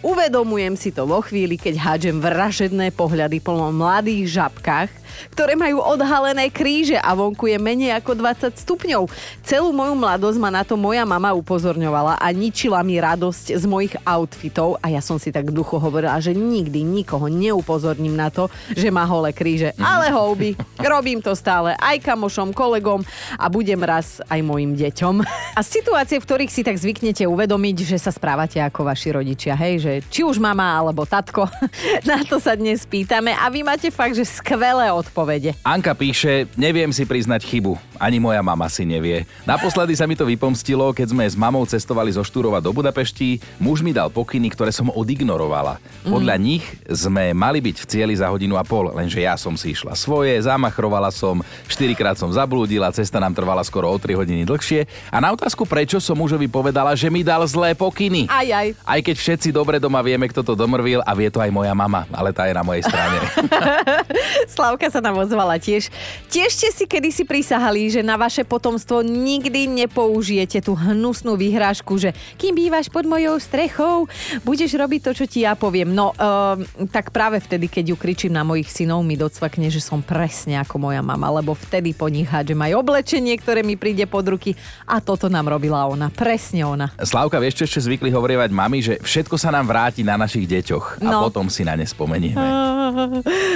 uvedomujem 0.49 0.81
si 0.81 0.89
to 0.89 1.05
vo 1.05 1.21
chvíli, 1.21 1.61
keď 1.61 1.77
hádžem 1.77 2.17
vražedné 2.25 2.89
pohľady 2.97 3.37
plno 3.37 3.69
mladých 3.69 4.33
žabkách, 4.33 4.89
ktoré 5.31 5.53
majú 5.57 5.81
odhalené 5.81 6.51
kríže 6.53 6.97
a 6.99 7.13
vonku 7.15 7.49
je 7.49 7.57
menej 7.57 7.97
ako 7.97 8.15
20 8.17 8.55
stupňov. 8.55 9.07
Celú 9.43 9.73
moju 9.73 9.95
mladosť 9.97 10.37
ma 10.37 10.49
na 10.53 10.63
to 10.63 10.75
moja 10.75 11.03
mama 11.03 11.35
upozorňovala 11.35 12.21
a 12.21 12.27
ničila 12.31 12.81
mi 12.85 13.01
radosť 13.01 13.55
z 13.55 13.63
mojich 13.65 13.95
outfitov 14.05 14.77
a 14.79 14.91
ja 14.93 15.01
som 15.01 15.17
si 15.17 15.33
tak 15.33 15.49
v 15.49 15.55
duchu 15.57 15.81
hovorila, 15.81 16.19
že 16.21 16.35
nikdy 16.35 16.85
nikoho 16.85 17.27
neupozorním 17.27 18.13
na 18.13 18.29
to, 18.29 18.47
že 18.73 18.93
má 18.93 19.03
holé 19.07 19.31
kríže. 19.33 19.73
Ale 19.79 20.11
houby, 20.13 20.53
robím 20.79 21.23
to 21.23 21.33
stále 21.33 21.73
aj 21.77 22.01
kamošom, 22.03 22.51
kolegom 22.51 23.01
a 23.37 23.45
budem 23.47 23.79
raz 23.81 24.19
aj 24.27 24.39
mojim 24.43 24.75
deťom. 24.75 25.15
A 25.59 25.65
situácie, 25.65 26.23
v 26.23 26.27
ktorých 26.27 26.53
si 26.55 26.61
tak 26.63 26.79
zvyknete 26.79 27.27
uvedomiť, 27.27 27.83
že 27.83 27.97
sa 27.99 28.15
správate 28.15 28.63
ako 28.63 28.87
vaši 28.87 29.11
rodičia, 29.11 29.59
hej, 29.59 29.75
že 29.83 29.93
či 30.07 30.23
už 30.23 30.39
mama 30.39 30.79
alebo 30.79 31.03
tatko, 31.03 31.51
na 32.09 32.23
to 32.23 32.39
sa 32.39 32.55
dnes 32.55 32.87
pýtame 32.87 33.35
a 33.35 33.51
vy 33.51 33.67
máte 33.67 33.91
fakt, 33.91 34.15
že 34.15 34.23
skvelé 34.23 34.87
odpovede. 34.99 35.55
Anka 35.63 35.95
píše, 35.95 36.51
neviem 36.59 36.91
si 36.91 37.07
priznať 37.07 37.47
chybu. 37.47 37.79
Ani 37.99 38.19
moja 38.19 38.39
mama 38.43 38.67
si 38.67 38.83
nevie. 38.83 39.23
Naposledy 39.43 39.95
sa 39.95 40.07
mi 40.07 40.15
to 40.15 40.27
vypomstilo, 40.27 40.91
keď 40.91 41.07
sme 41.11 41.25
s 41.27 41.35
mamou 41.35 41.63
cestovali 41.67 42.11
zo 42.11 42.23
Štúrova 42.23 42.59
do 42.59 42.71
Budapešti. 42.75 43.39
Muž 43.59 43.83
mi 43.83 43.95
dal 43.95 44.11
pokyny, 44.11 44.51
ktoré 44.51 44.71
som 44.71 44.91
odignorovala. 44.91 45.79
Podľa 46.07 46.35
nich 46.39 46.63
sme 46.87 47.31
mali 47.35 47.59
byť 47.59 47.75
v 47.79 47.85
cieli 47.87 48.13
za 48.15 48.31
hodinu 48.31 48.55
a 48.55 48.63
pol, 48.63 48.91
lenže 48.95 49.19
ja 49.19 49.35
som 49.35 49.55
si 49.55 49.75
išla 49.75 49.95
svoje, 49.95 50.35
zamachrovala 50.39 51.11
som, 51.11 51.43
štyrikrát 51.67 52.15
som 52.15 52.31
zablúdila, 52.31 52.91
cesta 52.95 53.19
nám 53.19 53.35
trvala 53.35 53.63
skoro 53.63 53.91
o 53.91 53.97
3 53.99 54.15
hodiny 54.15 54.43
dlhšie. 54.47 54.87
A 55.11 55.19
na 55.19 55.35
otázku, 55.35 55.67
prečo 55.67 55.99
som 55.99 56.15
mužovi 56.15 56.47
povedala, 56.47 56.95
že 56.95 57.11
mi 57.11 57.23
dal 57.23 57.43
zlé 57.47 57.75
pokyny. 57.75 58.27
Aj, 58.31 58.47
aj. 58.47 58.67
Aj 58.83 58.99
keď 59.03 59.15
všetci 59.19 59.49
dobre 59.51 59.77
doma 59.77 59.99
vieme, 59.99 60.27
kto 60.31 60.41
to 60.43 60.53
domrvil 60.55 61.03
a 61.03 61.11
vie 61.15 61.27
to 61.27 61.43
aj 61.43 61.51
moja 61.51 61.75
mama, 61.75 62.07
ale 62.15 62.31
tá 62.31 62.47
je 62.47 62.55
na 62.55 62.63
mojej 62.63 62.83
strane. 62.87 63.17
Slavka 64.55 64.88
sa 64.89 64.99
nám 64.99 65.17
ozvala 65.17 65.55
tiež. 65.55 65.87
Tiež 66.27 66.49
ste 66.51 66.69
si 66.69 66.85
kedysi 66.85 67.23
prisahali, 67.23 67.89
že 67.89 68.01
na 68.01 68.17
vaše 68.17 68.41
potomstvo 68.41 69.01
nikdy 69.01 69.69
nepoužijete 69.85 70.61
tú 70.61 70.73
hnusnú 70.73 71.33
vyhrážku, 71.33 71.95
že 71.95 72.11
kým 72.35 72.53
bývaš 72.53 72.89
pod 72.89 73.05
mojou 73.05 73.37
strechou, 73.37 74.09
budeš 74.41 74.73
robiť 74.73 75.01
to, 75.05 75.11
čo 75.13 75.25
ti 75.25 75.45
ja 75.45 75.53
poviem. 75.53 75.93
No, 75.93 76.11
uh, 76.13 76.57
tak 76.89 77.13
práve 77.13 77.39
vtedy, 77.39 77.69
keď 77.69 77.93
ju 77.93 77.95
kričím 77.95 78.33
na 78.33 78.41
mojich 78.41 78.67
synov, 78.67 79.01
mi 79.01 79.13
docvakne, 79.13 79.69
že 79.69 79.79
som 79.79 80.01
presne 80.01 80.57
ako 80.57 80.89
moja 80.89 80.99
mama, 80.99 81.29
lebo 81.29 81.53
vtedy 81.53 81.93
po 81.93 82.09
nich 82.09 82.25
hádžem 82.25 82.57
aj 82.59 82.73
oblečenie, 82.75 83.37
ktoré 83.37 83.61
mi 83.61 83.77
príde 83.77 84.09
pod 84.09 84.25
ruky 84.25 84.57
a 84.83 84.97
toto 84.99 85.29
nám 85.29 85.47
robila 85.47 85.85
ona. 85.85 86.09
Presne 86.09 86.65
ona. 86.65 86.89
Slávka, 86.97 87.37
vieš, 87.37 87.61
čo 87.61 87.67
ešte 87.69 87.85
zvykli 87.85 88.09
hovorievať 88.09 88.49
mami, 88.49 88.79
že 88.81 88.93
všetko 88.97 89.35
sa 89.37 89.53
nám 89.53 89.69
vráti 89.69 90.01
na 90.01 90.17
našich 90.17 90.49
deťoch 90.49 90.99
a 90.99 91.09
No. 91.09 91.25
potom 91.27 91.49
si 91.49 91.61
na 91.61 91.73
ne 91.73 91.83
spomenieme. 91.83 92.39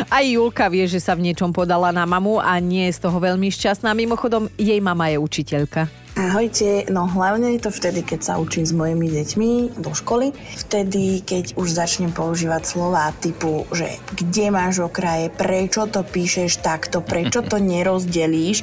Aj 0.10 0.24
Julka 0.24 0.68
vie, 0.70 0.86
že 0.86 1.00
sa 1.00 1.16
v 1.16 1.23
niečom 1.24 1.56
podala 1.56 1.96
na 1.96 2.04
mamu 2.04 2.44
a 2.44 2.60
nie 2.60 2.92
je 2.92 3.00
z 3.00 3.04
toho 3.08 3.24
veľmi 3.24 3.48
šťastná. 3.48 3.96
Mimochodom, 3.96 4.52
jej 4.60 4.84
mama 4.84 5.08
je 5.08 5.18
učiteľka. 5.24 6.04
Ahojte, 6.14 6.86
no 6.94 7.10
hlavne 7.10 7.58
je 7.58 7.66
to 7.66 7.74
vtedy, 7.74 8.06
keď 8.06 8.20
sa 8.22 8.34
učím 8.38 8.70
s 8.70 8.70
mojimi 8.70 9.10
deťmi 9.10 9.82
do 9.82 9.98
školy. 9.98 10.30
Vtedy, 10.62 11.26
keď 11.26 11.58
už 11.58 11.74
začnem 11.74 12.14
používať 12.14 12.70
slova 12.70 13.10
typu, 13.18 13.66
že 13.74 13.98
kde 14.14 14.54
máš 14.54 14.86
okraje, 14.86 15.34
prečo 15.34 15.90
to 15.90 16.06
píšeš 16.06 16.62
takto, 16.62 17.02
prečo 17.02 17.42
to 17.42 17.58
nerozdelíš 17.74 18.62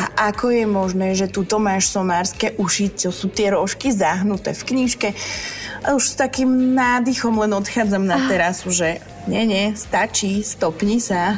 a 0.00 0.32
ako 0.32 0.48
je 0.48 0.64
možné, 0.64 1.08
že 1.12 1.28
tu 1.28 1.44
máš 1.60 1.92
somárske 1.92 2.56
uši, 2.56 2.96
čo 2.96 3.12
sú 3.12 3.28
tie 3.28 3.52
rožky 3.52 3.92
zahnuté 3.92 4.56
v 4.56 4.62
knižke. 4.72 5.08
A 5.84 5.92
už 5.92 6.16
s 6.16 6.16
takým 6.16 6.72
nádychom 6.72 7.36
len 7.36 7.52
odchádzam 7.52 8.08
na 8.08 8.16
terasu, 8.32 8.72
že 8.72 9.04
nie, 9.28 9.44
nie, 9.44 9.76
stačí, 9.76 10.40
stopni 10.40 11.04
sa. 11.04 11.36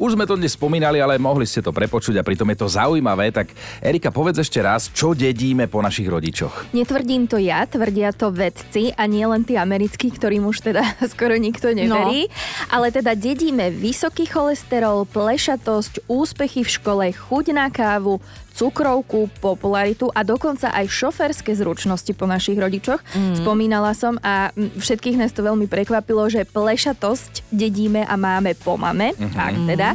Už 0.00 0.16
sme 0.16 0.24
to 0.24 0.40
dnes 0.40 0.56
spomínali, 0.56 0.96
ale 0.96 1.20
mohli 1.20 1.44
ste 1.44 1.60
to 1.60 1.76
prepočuť 1.76 2.16
a 2.16 2.24
pritom 2.24 2.48
je 2.48 2.64
to 2.64 2.72
zaujímavé. 2.72 3.28
Tak 3.36 3.52
Erika, 3.84 4.08
povedz 4.08 4.40
ešte 4.40 4.64
raz, 4.64 4.88
čo 4.88 5.12
dedíme 5.12 5.68
po 5.68 5.84
našich 5.84 6.08
rodičoch. 6.08 6.72
Netvrdím 6.72 7.28
to 7.28 7.36
ja, 7.36 7.68
tvrdia 7.68 8.16
to 8.16 8.32
vedci 8.32 8.96
a 8.96 9.04
nie 9.04 9.28
len 9.28 9.44
tí 9.44 9.60
americkí, 9.60 10.08
ktorým 10.08 10.48
už 10.48 10.72
teda 10.72 10.96
skoro 11.12 11.36
nikto 11.36 11.76
neverí. 11.76 12.32
No. 12.32 12.32
Ale 12.72 12.88
teda 12.88 13.12
dedíme 13.12 13.68
vysoký 13.68 14.24
cholesterol, 14.24 15.04
plešatosť, 15.04 16.08
úspechy 16.08 16.64
v 16.64 16.70
škole, 16.80 17.04
chuť 17.12 17.52
na 17.52 17.68
kávu, 17.68 18.24
cukrovku, 18.60 19.32
popularitu 19.40 20.12
a 20.12 20.20
dokonca 20.20 20.68
aj 20.68 20.84
šoferské 20.92 21.56
zručnosti 21.56 22.12
po 22.12 22.28
našich 22.28 22.60
rodičoch. 22.60 23.00
Mm. 23.16 23.40
Spomínala 23.40 23.96
som 23.96 24.20
a 24.20 24.52
všetkých 24.52 25.16
nás 25.16 25.32
to 25.32 25.40
veľmi 25.40 25.64
prekvapilo, 25.64 26.28
že 26.28 26.44
plešatosť 26.44 27.48
dedíme 27.48 28.04
a 28.04 28.14
máme 28.20 28.52
po 28.60 28.76
mame, 28.76 29.16
mm-hmm. 29.16 29.40
ak 29.40 29.54
teda 29.64 29.88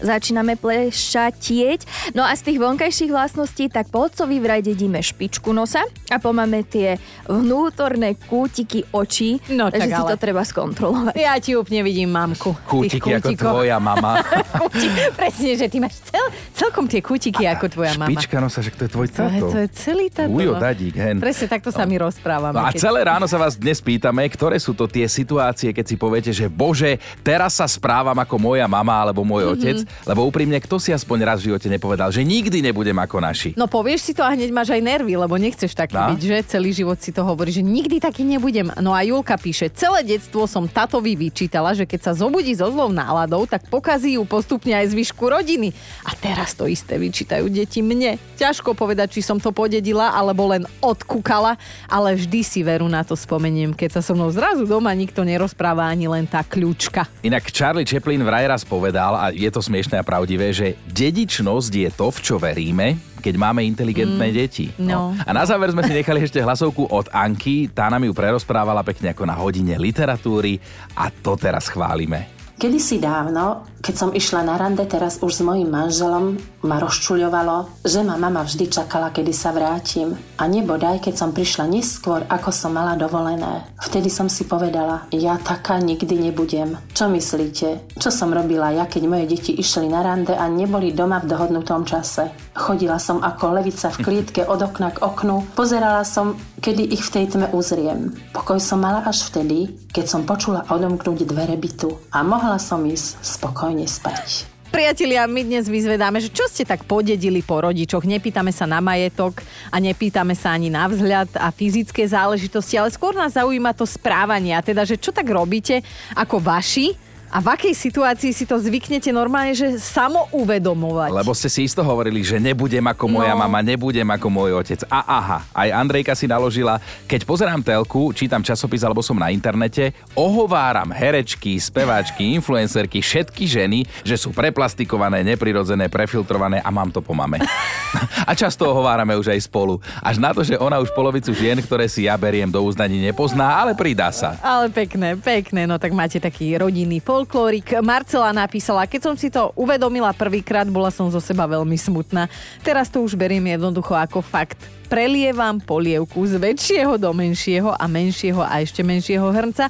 začíname 0.00 0.56
plešatieť. 0.56 1.84
No 2.12 2.22
a 2.22 2.32
z 2.32 2.42
tých 2.42 2.58
vonkajších 2.58 3.08
vlastností 3.08 3.66
tak 3.66 3.88
po 3.88 4.04
otcovi 4.04 4.36
vraj 4.36 4.60
dedíme 4.60 4.98
špičku 4.98 5.50
nosa 5.50 5.80
a 6.08 6.16
po 6.16 6.30
mame 6.30 6.62
tie 6.62 6.96
vnútorné 7.24 8.16
kútiky 8.18 8.84
očí. 8.90 9.40
No, 9.48 9.68
takže 9.68 9.86
tak 9.86 9.90
si 9.90 10.02
ale. 10.02 10.10
to 10.10 10.16
treba 10.18 10.42
skontrolovať. 10.42 11.14
Ja 11.14 11.36
ti 11.36 11.52
úplne 11.52 11.80
vidím 11.80 12.08
mamku. 12.08 12.52
Kútiky 12.64 13.12
ako 13.12 13.32
tvoja 13.32 13.76
mama. 13.76 14.20
Kúti, 14.60 14.86
presne, 15.12 15.54
že 15.54 15.66
ty 15.66 15.78
máš 15.78 16.00
cel, 16.02 16.24
celkom 16.52 16.84
tie 16.84 17.00
kútiky 17.00 17.44
ako 17.44 17.68
tvoja 17.70 17.94
mama. 17.94 18.08
Špička 18.08 18.36
nosa, 18.36 18.60
že 18.60 18.70
to 18.70 18.84
je 18.84 18.90
tvoj 18.90 19.06
To 19.10 19.22
je, 19.26 19.40
to 19.40 19.58
je 19.58 19.68
celý 19.72 20.06
táto. 20.08 20.30
Ujo, 20.30 20.52
no. 20.52 20.60
dadík, 20.60 20.94
hen. 20.94 21.16
Presne 21.18 21.46
takto 21.46 21.68
sa 21.68 21.84
my 21.84 21.96
rozprávame. 22.00 22.54
No 22.54 22.62
a 22.62 22.70
keď- 22.70 22.82
celé 22.82 23.00
ráno 23.02 23.24
sa 23.24 23.36
vás 23.36 23.54
dnes 23.54 23.78
pýtame, 23.78 24.24
ktoré 24.26 24.56
sú 24.56 24.72
to 24.72 24.86
tie 24.86 25.04
situácie, 25.04 25.70
keď 25.70 25.84
si 25.84 25.96
poviete, 25.96 26.30
že 26.30 26.46
bože, 26.46 26.94
teraz 27.20 27.56
sa 27.56 27.66
správam 27.66 28.14
ako 28.14 28.36
moja 28.36 28.64
mama 28.64 28.96
alebo 28.96 29.20
môj 29.20 29.44
Mhm. 29.44 29.52
otec, 29.52 29.78
lebo 30.04 30.24
úprimne, 30.24 30.58
kto 30.58 30.76
si 30.76 30.90
aspoň 30.90 31.18
raz 31.24 31.38
v 31.40 31.52
živote 31.52 31.68
nepovedal, 31.68 32.10
že 32.10 32.22
nikdy 32.22 32.62
nebudem 32.62 32.96
ako 32.96 33.20
naši. 33.20 33.50
No 33.54 33.66
povieš 33.66 34.00
si 34.00 34.12
to 34.12 34.22
a 34.22 34.32
hneď 34.32 34.50
máš 34.50 34.70
aj 34.70 34.82
nervy, 34.82 35.14
lebo 35.14 35.36
nechceš 35.36 35.72
taký 35.72 35.96
No. 35.96 36.14
byť, 36.14 36.20
že? 36.20 36.36
Celý 36.46 36.70
život 36.72 36.96
si 36.96 37.10
to 37.10 37.20
hovorí, 37.22 37.50
že 37.50 37.60
nikdy 37.60 37.98
taký 37.98 38.24
nebudem. 38.24 38.72
No 38.78 38.90
a 38.90 39.02
Julka 39.02 39.36
píše, 39.36 39.68
celé 39.70 40.02
detstvo 40.02 40.46
som 40.46 40.64
tatovi 40.64 41.14
vyčítala, 41.14 41.74
že 41.74 41.84
keď 41.84 42.10
sa 42.10 42.12
zobudí 42.14 42.54
so 42.54 42.70
zlou 42.70 42.88
náladou, 42.88 43.44
tak 43.44 43.68
pokazí 43.68 44.16
ju 44.16 44.24
postupne 44.24 44.72
aj 44.72 44.90
zvyšku 44.90 45.20
rodiny. 45.20 45.74
A 46.02 46.14
teraz 46.14 46.54
to 46.54 46.64
isté 46.64 46.96
vyčítajú 46.96 47.48
deti 47.48 47.80
mne. 47.80 48.16
Ťažko 48.36 48.72
povedať, 48.72 49.18
či 49.18 49.22
som 49.22 49.36
to 49.36 49.52
podedila, 49.52 50.10
alebo 50.12 50.48
len 50.48 50.64
odkúkala, 50.80 51.56
ale 51.86 52.14
vždy 52.14 52.40
si 52.42 52.60
veru 52.60 52.86
na 52.86 53.02
to 53.02 53.14
spomeniem, 53.14 53.72
keď 53.72 53.98
sa 53.98 54.02
so 54.02 54.12
mnou 54.12 54.30
zrazu 54.30 54.64
doma 54.64 54.90
nikto 54.92 55.22
nerozpráva 55.22 55.86
ani 55.86 56.06
len 56.06 56.24
tá 56.26 56.40
kľúčka. 56.42 57.06
Inak 57.22 57.48
Charlie 57.50 57.84
Chaplin 57.84 58.20
vraj 58.20 58.46
raz 58.46 58.62
povedal, 58.62 59.12
a 59.14 59.30
je 59.30 59.48
to 59.48 59.60
smiešné 59.80 59.96
a 59.96 60.04
pravdivé, 60.04 60.52
že 60.52 60.76
dedičnosť 60.92 61.72
je 61.72 61.88
to, 61.88 62.12
v 62.12 62.18
čo 62.20 62.36
veríme, 62.36 63.00
keď 63.24 63.34
máme 63.40 63.64
inteligentné 63.64 64.28
mm, 64.28 64.36
deti. 64.36 64.68
no. 64.76 65.16
A 65.24 65.32
na 65.32 65.40
záver 65.48 65.72
sme 65.72 65.80
si 65.88 65.96
nechali 65.96 66.20
ešte 66.20 66.36
hlasovku 66.36 66.84
od 66.92 67.08
Anky, 67.08 67.72
tá 67.72 67.88
nám 67.88 68.04
ju 68.04 68.12
prerozprávala 68.12 68.84
pekne 68.84 69.16
ako 69.16 69.24
na 69.24 69.32
hodine 69.40 69.80
literatúry 69.80 70.60
a 70.92 71.08
to 71.08 71.32
teraz 71.40 71.72
chválime. 71.72 72.28
Kedysi 72.60 73.00
dávno, 73.00 73.69
keď 73.80 73.94
som 73.96 74.12
išla 74.12 74.44
na 74.44 74.60
rande 74.60 74.84
teraz 74.84 75.24
už 75.24 75.40
s 75.40 75.42
mojím 75.42 75.72
manželom, 75.72 76.36
ma 76.60 76.76
rozčuľovalo, 76.76 77.80
že 77.80 78.04
ma 78.04 78.20
mama 78.20 78.44
vždy 78.44 78.68
čakala, 78.68 79.08
kedy 79.08 79.32
sa 79.32 79.56
vrátim. 79.56 80.12
A 80.36 80.44
nebodaj, 80.44 81.00
keď 81.00 81.14
som 81.16 81.32
prišla 81.32 81.64
neskôr, 81.64 82.28
ako 82.28 82.52
som 82.52 82.76
mala 82.76 82.92
dovolené. 83.00 83.64
Vtedy 83.80 84.12
som 84.12 84.28
si 84.28 84.44
povedala, 84.44 85.08
ja 85.08 85.40
taká 85.40 85.80
nikdy 85.80 86.28
nebudem. 86.28 86.76
Čo 86.92 87.08
myslíte? 87.08 87.96
Čo 87.96 88.12
som 88.12 88.36
robila 88.36 88.68
ja, 88.76 88.84
keď 88.84 89.02
moje 89.08 89.24
deti 89.32 89.56
išli 89.56 89.88
na 89.88 90.04
rande 90.04 90.36
a 90.36 90.44
neboli 90.44 90.92
doma 90.92 91.16
v 91.24 91.32
dohodnutom 91.32 91.88
čase? 91.88 92.28
Chodila 92.52 93.00
som 93.00 93.24
ako 93.24 93.56
levica 93.56 93.88
v 93.88 94.02
klietke 94.04 94.44
od 94.44 94.60
okna 94.60 94.92
k 94.92 95.00
oknu, 95.00 95.56
pozerala 95.56 96.04
som, 96.04 96.36
kedy 96.60 96.92
ich 96.92 97.00
v 97.00 97.12
tej 97.16 97.24
tme 97.32 97.48
uzriem. 97.56 98.12
Pokoj 98.36 98.60
som 98.60 98.84
mala 98.84 99.00
až 99.08 99.24
vtedy, 99.32 99.72
keď 99.88 100.04
som 100.04 100.28
počula 100.28 100.68
odomknúť 100.68 101.24
dvere 101.24 101.56
bytu 101.56 102.12
a 102.12 102.20
mohla 102.20 102.60
som 102.60 102.84
ísť 102.84 103.24
spokojne 103.24 103.69
spať. 103.86 104.50
Priatelia, 104.70 105.26
my 105.26 105.42
dnes 105.42 105.66
vyzvedáme, 105.66 106.22
že 106.22 106.30
čo 106.30 106.46
ste 106.46 106.62
tak 106.62 106.86
podedili 106.86 107.42
po 107.42 107.58
rodičoch. 107.58 108.06
Nepýtame 108.06 108.54
sa 108.54 108.70
na 108.70 108.78
majetok 108.78 109.42
a 109.66 109.82
nepýtame 109.82 110.38
sa 110.38 110.54
ani 110.54 110.70
na 110.70 110.86
vzhľad 110.86 111.34
a 111.34 111.50
fyzické 111.50 112.06
záležitosti, 112.06 112.78
ale 112.78 112.94
skôr 112.94 113.10
nás 113.18 113.34
zaujíma 113.34 113.74
to 113.74 113.82
správanie. 113.82 114.54
A 114.54 114.62
teda, 114.62 114.86
že 114.86 114.94
čo 114.94 115.10
tak 115.10 115.26
robíte 115.26 115.82
ako 116.14 116.38
vaši 116.38 116.94
a 117.30 117.38
v 117.38 117.46
akej 117.48 117.74
situácii 117.74 118.34
si 118.34 118.42
to 118.42 118.58
zvyknete 118.58 119.08
normálne, 119.08 119.54
že 119.54 119.78
samo 119.78 120.26
uvedomovať. 120.34 121.14
Lebo 121.14 121.30
ste 121.30 121.46
si 121.46 121.62
isto 121.62 121.80
hovorili, 121.80 122.20
že 122.20 122.36
nebudem 122.36 122.82
ako 122.84 123.06
moja 123.06 123.32
No. 123.32 123.46
mama, 123.46 123.62
nebudem 123.62 124.04
ako 124.04 124.26
môj 124.26 124.50
otec. 124.58 124.82
A 124.90 124.98
aha, 125.06 125.38
aj 125.54 125.68
Andrejka 125.70 126.12
si 126.12 126.26
naložila, 126.26 126.82
keď 127.06 127.22
pozerám 127.22 127.62
telku, 127.62 128.10
čítam 128.10 128.42
časopis 128.42 128.82
alebo 128.82 128.98
som 129.00 129.14
na 129.14 129.30
internete, 129.30 129.94
ohováram 130.12 130.90
herečky, 130.90 131.54
speváčky, 131.56 132.34
influencerky, 132.34 132.98
všetky 132.98 133.46
ženy, 133.46 133.86
že 134.02 134.18
sú 134.18 134.34
preplastikované, 134.34 135.22
neprirodzené, 135.22 135.86
prefiltrované 135.86 136.58
a 136.58 136.68
mám 136.68 136.90
to 136.90 136.98
po 136.98 137.14
mame. 137.14 137.38
a 138.28 138.32
často 138.34 138.66
ohovárame 138.66 139.14
už 139.14 139.30
aj 139.30 139.46
spolu. 139.46 139.78
Až 140.02 140.18
na 140.18 140.34
to, 140.34 140.42
že 140.42 140.58
ona 140.58 140.82
už 140.82 140.90
polovicu 140.90 141.30
žien, 141.30 141.62
ktoré 141.62 141.86
si 141.86 142.10
ja 142.10 142.18
beriem 142.18 142.50
do 142.50 142.58
uznaní, 142.60 142.98
nepozná, 142.98 143.62
ale 143.62 143.78
pridá 143.78 144.10
sa. 144.10 144.34
Ale 144.42 144.66
pekné, 144.66 145.14
pekné, 145.14 145.64
no 145.64 145.78
tak 145.78 145.94
máte 145.94 146.18
taký 146.18 146.58
rodinný 146.58 146.98
folklórik. 147.20 147.76
Marcela 147.84 148.32
napísala, 148.32 148.88
keď 148.88 149.00
som 149.04 149.12
si 149.12 149.28
to 149.28 149.52
uvedomila 149.52 150.08
prvýkrát, 150.16 150.64
bola 150.64 150.88
som 150.88 151.12
zo 151.12 151.20
seba 151.20 151.44
veľmi 151.44 151.76
smutná. 151.76 152.32
Teraz 152.64 152.88
to 152.88 153.04
už 153.04 153.12
beriem 153.12 153.44
jednoducho 153.44 153.92
ako 153.92 154.24
fakt. 154.24 154.56
Prelievam 154.88 155.60
polievku 155.60 156.24
z 156.24 156.40
väčšieho 156.40 156.96
do 156.96 157.12
menšieho 157.12 157.76
a 157.76 157.84
menšieho 157.84 158.40
a 158.40 158.64
ešte 158.64 158.80
menšieho 158.80 159.28
hrnca, 159.28 159.68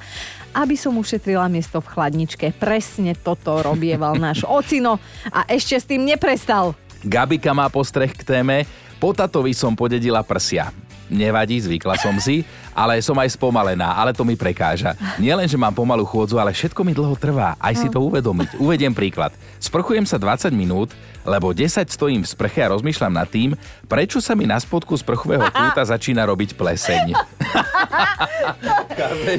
aby 0.54 0.78
som 0.78 0.94
ušetrila 0.94 1.50
miesto 1.50 1.82
v 1.82 1.90
chladničke. 1.90 2.54
Presne 2.54 3.18
toto 3.18 3.58
robieval 3.66 4.14
náš 4.14 4.46
ocino 4.46 5.02
a 5.34 5.42
ešte 5.50 5.74
s 5.74 5.90
tým 5.90 6.06
neprestal. 6.06 6.78
Gabika 7.02 7.50
má 7.50 7.66
postreh 7.66 8.14
k 8.14 8.22
téme, 8.22 8.62
po 9.02 9.10
tatovi 9.10 9.58
som 9.58 9.74
podedila 9.74 10.22
prsia. 10.22 10.70
Nevadí, 11.10 11.58
zvykla 11.58 11.98
som 11.98 12.14
si, 12.22 12.46
ale 12.70 13.02
som 13.02 13.18
aj 13.18 13.34
spomalená, 13.34 13.98
ale 13.98 14.14
to 14.14 14.22
mi 14.22 14.38
prekáža. 14.38 14.94
Nielen, 15.18 15.50
že 15.50 15.58
mám 15.58 15.74
pomalú 15.74 16.06
chôdzu, 16.06 16.38
ale 16.38 16.54
všetko 16.54 16.86
mi 16.86 16.94
dlho 16.94 17.18
trvá, 17.18 17.58
aj 17.58 17.74
si 17.74 17.88
to 17.90 17.98
uvedomiť. 17.98 18.62
Uvediem 18.62 18.94
príklad. 18.94 19.34
Sprchujem 19.58 20.06
sa 20.06 20.22
20 20.22 20.54
minút, 20.54 20.94
lebo 21.30 21.54
10 21.54 21.86
stojím 21.86 22.26
v 22.26 22.30
sprche 22.34 22.66
a 22.66 22.74
rozmýšľam 22.74 23.14
nad 23.14 23.30
tým, 23.30 23.54
prečo 23.86 24.18
sa 24.18 24.34
mi 24.34 24.50
na 24.50 24.58
spodku 24.58 24.98
sprchového 24.98 25.46
kúta 25.46 25.86
začína 25.86 26.26
robiť 26.26 26.58
pleseň. 26.58 27.14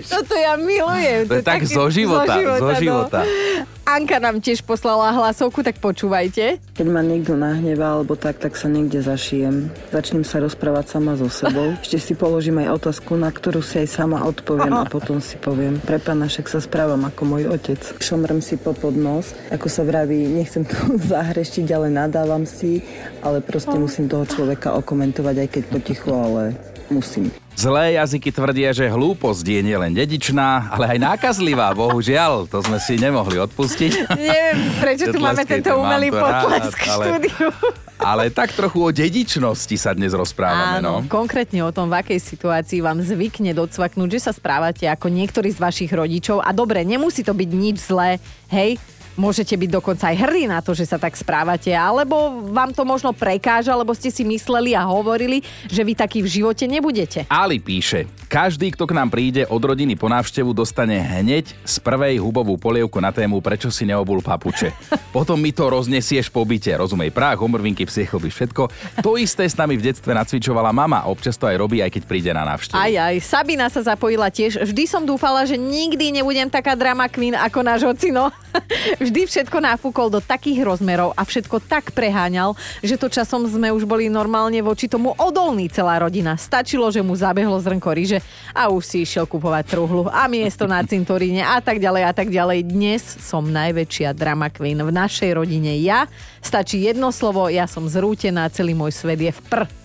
Toto 0.07 0.33
ja 0.39 0.55
milujem. 0.55 1.27
To 1.27 1.36
je 1.38 1.43
tak 1.43 1.67
zo 1.67 1.91
života, 1.91 2.39
zo 2.39 2.71
no. 2.71 2.79
života. 2.79 3.19
Anka 3.81 4.21
nám 4.21 4.39
tiež 4.39 4.62
poslala 4.62 5.10
hlasovku, 5.10 5.65
tak 5.65 5.81
počúvajte. 5.81 6.62
Keď 6.77 6.88
ma 6.88 7.01
niekto 7.01 7.33
nahnevá 7.33 7.98
alebo 7.98 8.13
tak, 8.13 8.38
tak 8.38 8.53
sa 8.53 8.69
niekde 8.69 9.01
zašijem. 9.01 9.74
Začnem 9.89 10.21
sa 10.21 10.38
rozprávať 10.38 10.95
sama 10.95 11.17
so 11.17 11.25
sebou. 11.33 11.74
Ešte 11.83 11.98
si 11.98 12.13
položím 12.13 12.62
aj 12.62 12.77
otázku, 12.77 13.17
na 13.17 13.33
ktorú 13.33 13.65
si 13.65 13.81
aj 13.81 13.89
sama 13.89 14.21
odpoviem 14.21 14.71
a 14.71 14.86
potom 14.95 15.17
si 15.17 15.33
poviem, 15.41 15.81
pre 15.81 15.98
pána 15.98 16.29
však 16.29 16.45
sa 16.45 16.62
správam 16.62 17.01
ako 17.10 17.21
môj 17.25 17.50
otec. 17.50 17.81
Šomrem 17.98 18.38
si 18.39 18.55
po 18.62 18.71
nos, 18.93 19.33
ako 19.50 19.65
sa 19.65 19.81
vraví, 19.81 20.29
nechcem 20.29 20.62
to 20.62 20.77
zahreštiť, 21.12 21.67
ale 21.74 21.81
nadávam 21.90 22.44
si, 22.44 22.84
ale 23.24 23.42
proste 23.42 23.74
musím 23.74 24.06
toho 24.06 24.28
človeka 24.28 24.76
okomentovať, 24.78 25.36
aj 25.42 25.50
keď 25.50 25.64
potichu, 25.72 26.10
ale 26.12 26.54
musím. 26.92 27.32
Zlé 27.52 28.00
jazyky 28.00 28.32
tvrdia, 28.32 28.72
že 28.72 28.88
hlúposť 28.88 29.44
je 29.44 29.62
nielen 29.62 29.92
dedičná, 29.92 30.72
ale 30.72 30.96
aj 30.96 31.00
nákazlivá, 31.04 31.76
bohužiaľ. 31.76 32.48
To 32.48 32.64
sme 32.64 32.80
si 32.80 32.96
nemohli 32.96 33.38
odpustiť. 33.38 33.92
Neviem, 34.16 34.58
prečo 34.80 35.12
tu 35.12 35.20
máme 35.20 35.44
tento 35.44 35.72
umelý 35.76 36.10
potlesk 36.10 36.80
ale- 36.88 37.06
štúdiu. 37.22 37.48
Ale 38.02 38.34
tak 38.34 38.50
trochu 38.58 38.82
o 38.82 38.90
dedičnosti 38.90 39.78
sa 39.78 39.94
dnes 39.94 40.10
rozprávame. 40.18 40.82
Áno, 40.82 41.06
No. 41.06 41.06
konkrétne 41.06 41.62
o 41.62 41.70
tom, 41.70 41.86
v 41.86 42.02
akej 42.02 42.18
situácii 42.18 42.82
vám 42.82 42.98
zvykne 42.98 43.54
docvaknúť, 43.54 44.18
že 44.18 44.26
sa 44.26 44.32
správate 44.34 44.90
ako 44.90 45.14
niektorí 45.14 45.54
z 45.54 45.62
vašich 45.62 45.94
rodičov. 45.94 46.42
A 46.42 46.50
dobre, 46.50 46.82
nemusí 46.82 47.22
to 47.22 47.38
byť 47.38 47.50
nič 47.54 47.78
zlé, 47.78 48.18
hej, 48.50 48.82
Môžete 49.20 49.60
byť 49.60 49.70
dokonca 49.70 50.08
aj 50.08 50.15
hrdí 50.24 50.46
na 50.48 50.63
to, 50.63 50.72
že 50.72 50.88
sa 50.88 50.96
tak 50.96 51.20
správate, 51.20 51.75
alebo 51.75 52.44
vám 52.48 52.72
to 52.72 52.88
možno 52.88 53.12
prekáža, 53.12 53.75
lebo 53.75 53.91
ste 53.91 54.08
si 54.08 54.24
mysleli 54.24 54.72
a 54.72 54.88
hovorili, 54.88 55.44
že 55.68 55.84
vy 55.84 55.94
taký 55.96 56.24
v 56.24 56.41
živote 56.41 56.63
nebudete. 56.63 57.27
Ali 57.27 57.60
píše, 57.60 58.08
každý, 58.32 58.72
kto 58.72 58.88
k 58.88 58.96
nám 58.96 59.12
príde 59.12 59.44
od 59.44 59.60
rodiny 59.60 60.00
po 60.00 60.08
návštevu, 60.08 60.56
dostane 60.56 60.96
hneď 60.96 61.51
z 61.68 61.75
prvej 61.84 62.24
hubovú 62.24 62.56
polievku 62.56 63.03
na 63.03 63.12
tému, 63.12 63.44
prečo 63.44 63.68
si 63.68 63.84
neobul 63.84 64.24
papuče. 64.24 64.72
Potom 65.15 65.36
mi 65.36 65.51
to 65.51 65.68
roznesieš 65.68 66.32
po 66.32 66.48
byte, 66.48 66.72
rozumej, 66.80 67.12
prach, 67.12 67.36
homrvinky, 67.44 67.84
psie 67.84 68.08
chlby, 68.08 68.32
všetko. 68.32 68.72
To 69.03 69.20
isté 69.20 69.44
s 69.44 69.60
nami 69.60 69.75
v 69.75 69.91
detstve 69.91 70.15
nacvičovala 70.15 70.72
mama, 70.72 71.03
občas 71.12 71.36
to 71.36 71.51
aj 71.51 71.60
robí, 71.60 71.84
aj 71.84 71.91
keď 71.91 72.03
príde 72.08 72.32
na 72.32 72.48
návštevu. 72.48 72.80
Aj, 72.80 72.94
aj. 73.12 73.15
Sabina 73.20 73.68
sa 73.68 73.84
zapojila 73.84 74.32
tiež. 74.32 74.63
Vždy 74.63 74.84
som 74.88 75.03
dúfala, 75.03 75.44
že 75.44 75.60
nikdy 75.60 76.15
nebudem 76.15 76.48
taká 76.48 76.80
drama 76.80 77.12
queen 77.12 77.36
ako 77.36 77.60
náš 77.60 77.84
ocino. 77.84 78.32
Vždy 79.01 79.25
všetko 79.25 79.58
nafúkol 79.65 80.13
do 80.13 80.22
takých 80.22 80.62
rozmerov 80.62 81.17
a 81.17 81.25
všetko 81.25 81.58
tak 81.65 81.89
preháňal, 81.89 82.53
že 82.86 83.01
to 83.01 83.10
časom 83.10 83.50
sme 83.50 83.74
už 83.74 83.89
boli 83.89 84.13
normálne 84.13 84.62
voči 84.62 84.86
tomu 84.86 85.17
odolní 85.17 85.74
celá 85.74 85.98
rodina. 85.98 86.38
Stačilo, 86.38 86.86
že 86.93 87.01
mu 87.01 87.17
zabehlo 87.17 87.58
zrnko 87.58 87.98
ryže 87.98 88.22
a 88.53 88.70
už 88.70 88.86
si 88.86 89.01
išiel 89.01 89.25
kupovať 89.25 89.74
truhlu 89.74 90.05
a 90.05 90.29
miesto 90.29 90.70
na 90.70 90.86
cintoríne 90.86 91.41
a 91.41 91.58
tak 91.58 91.81
ďalej 91.81 92.03
a 92.05 92.13
tak 92.13 92.29
ďalej. 92.29 92.62
Dnes 92.70 93.01
som 93.01 93.41
najväčšia 93.50 94.13
drama 94.13 94.53
queen 94.53 94.77
v 94.77 94.93
našej 94.93 95.34
rodine. 95.34 95.81
Ja, 95.81 96.05
stačí 96.38 96.86
jedno 96.86 97.10
slovo, 97.10 97.50
ja 97.50 97.65
som 97.65 97.89
zrútená, 97.89 98.53
celý 98.53 98.77
môj 98.77 98.93
svet 98.93 99.17
je 99.17 99.34
v 99.34 99.41
pr. 99.50 99.81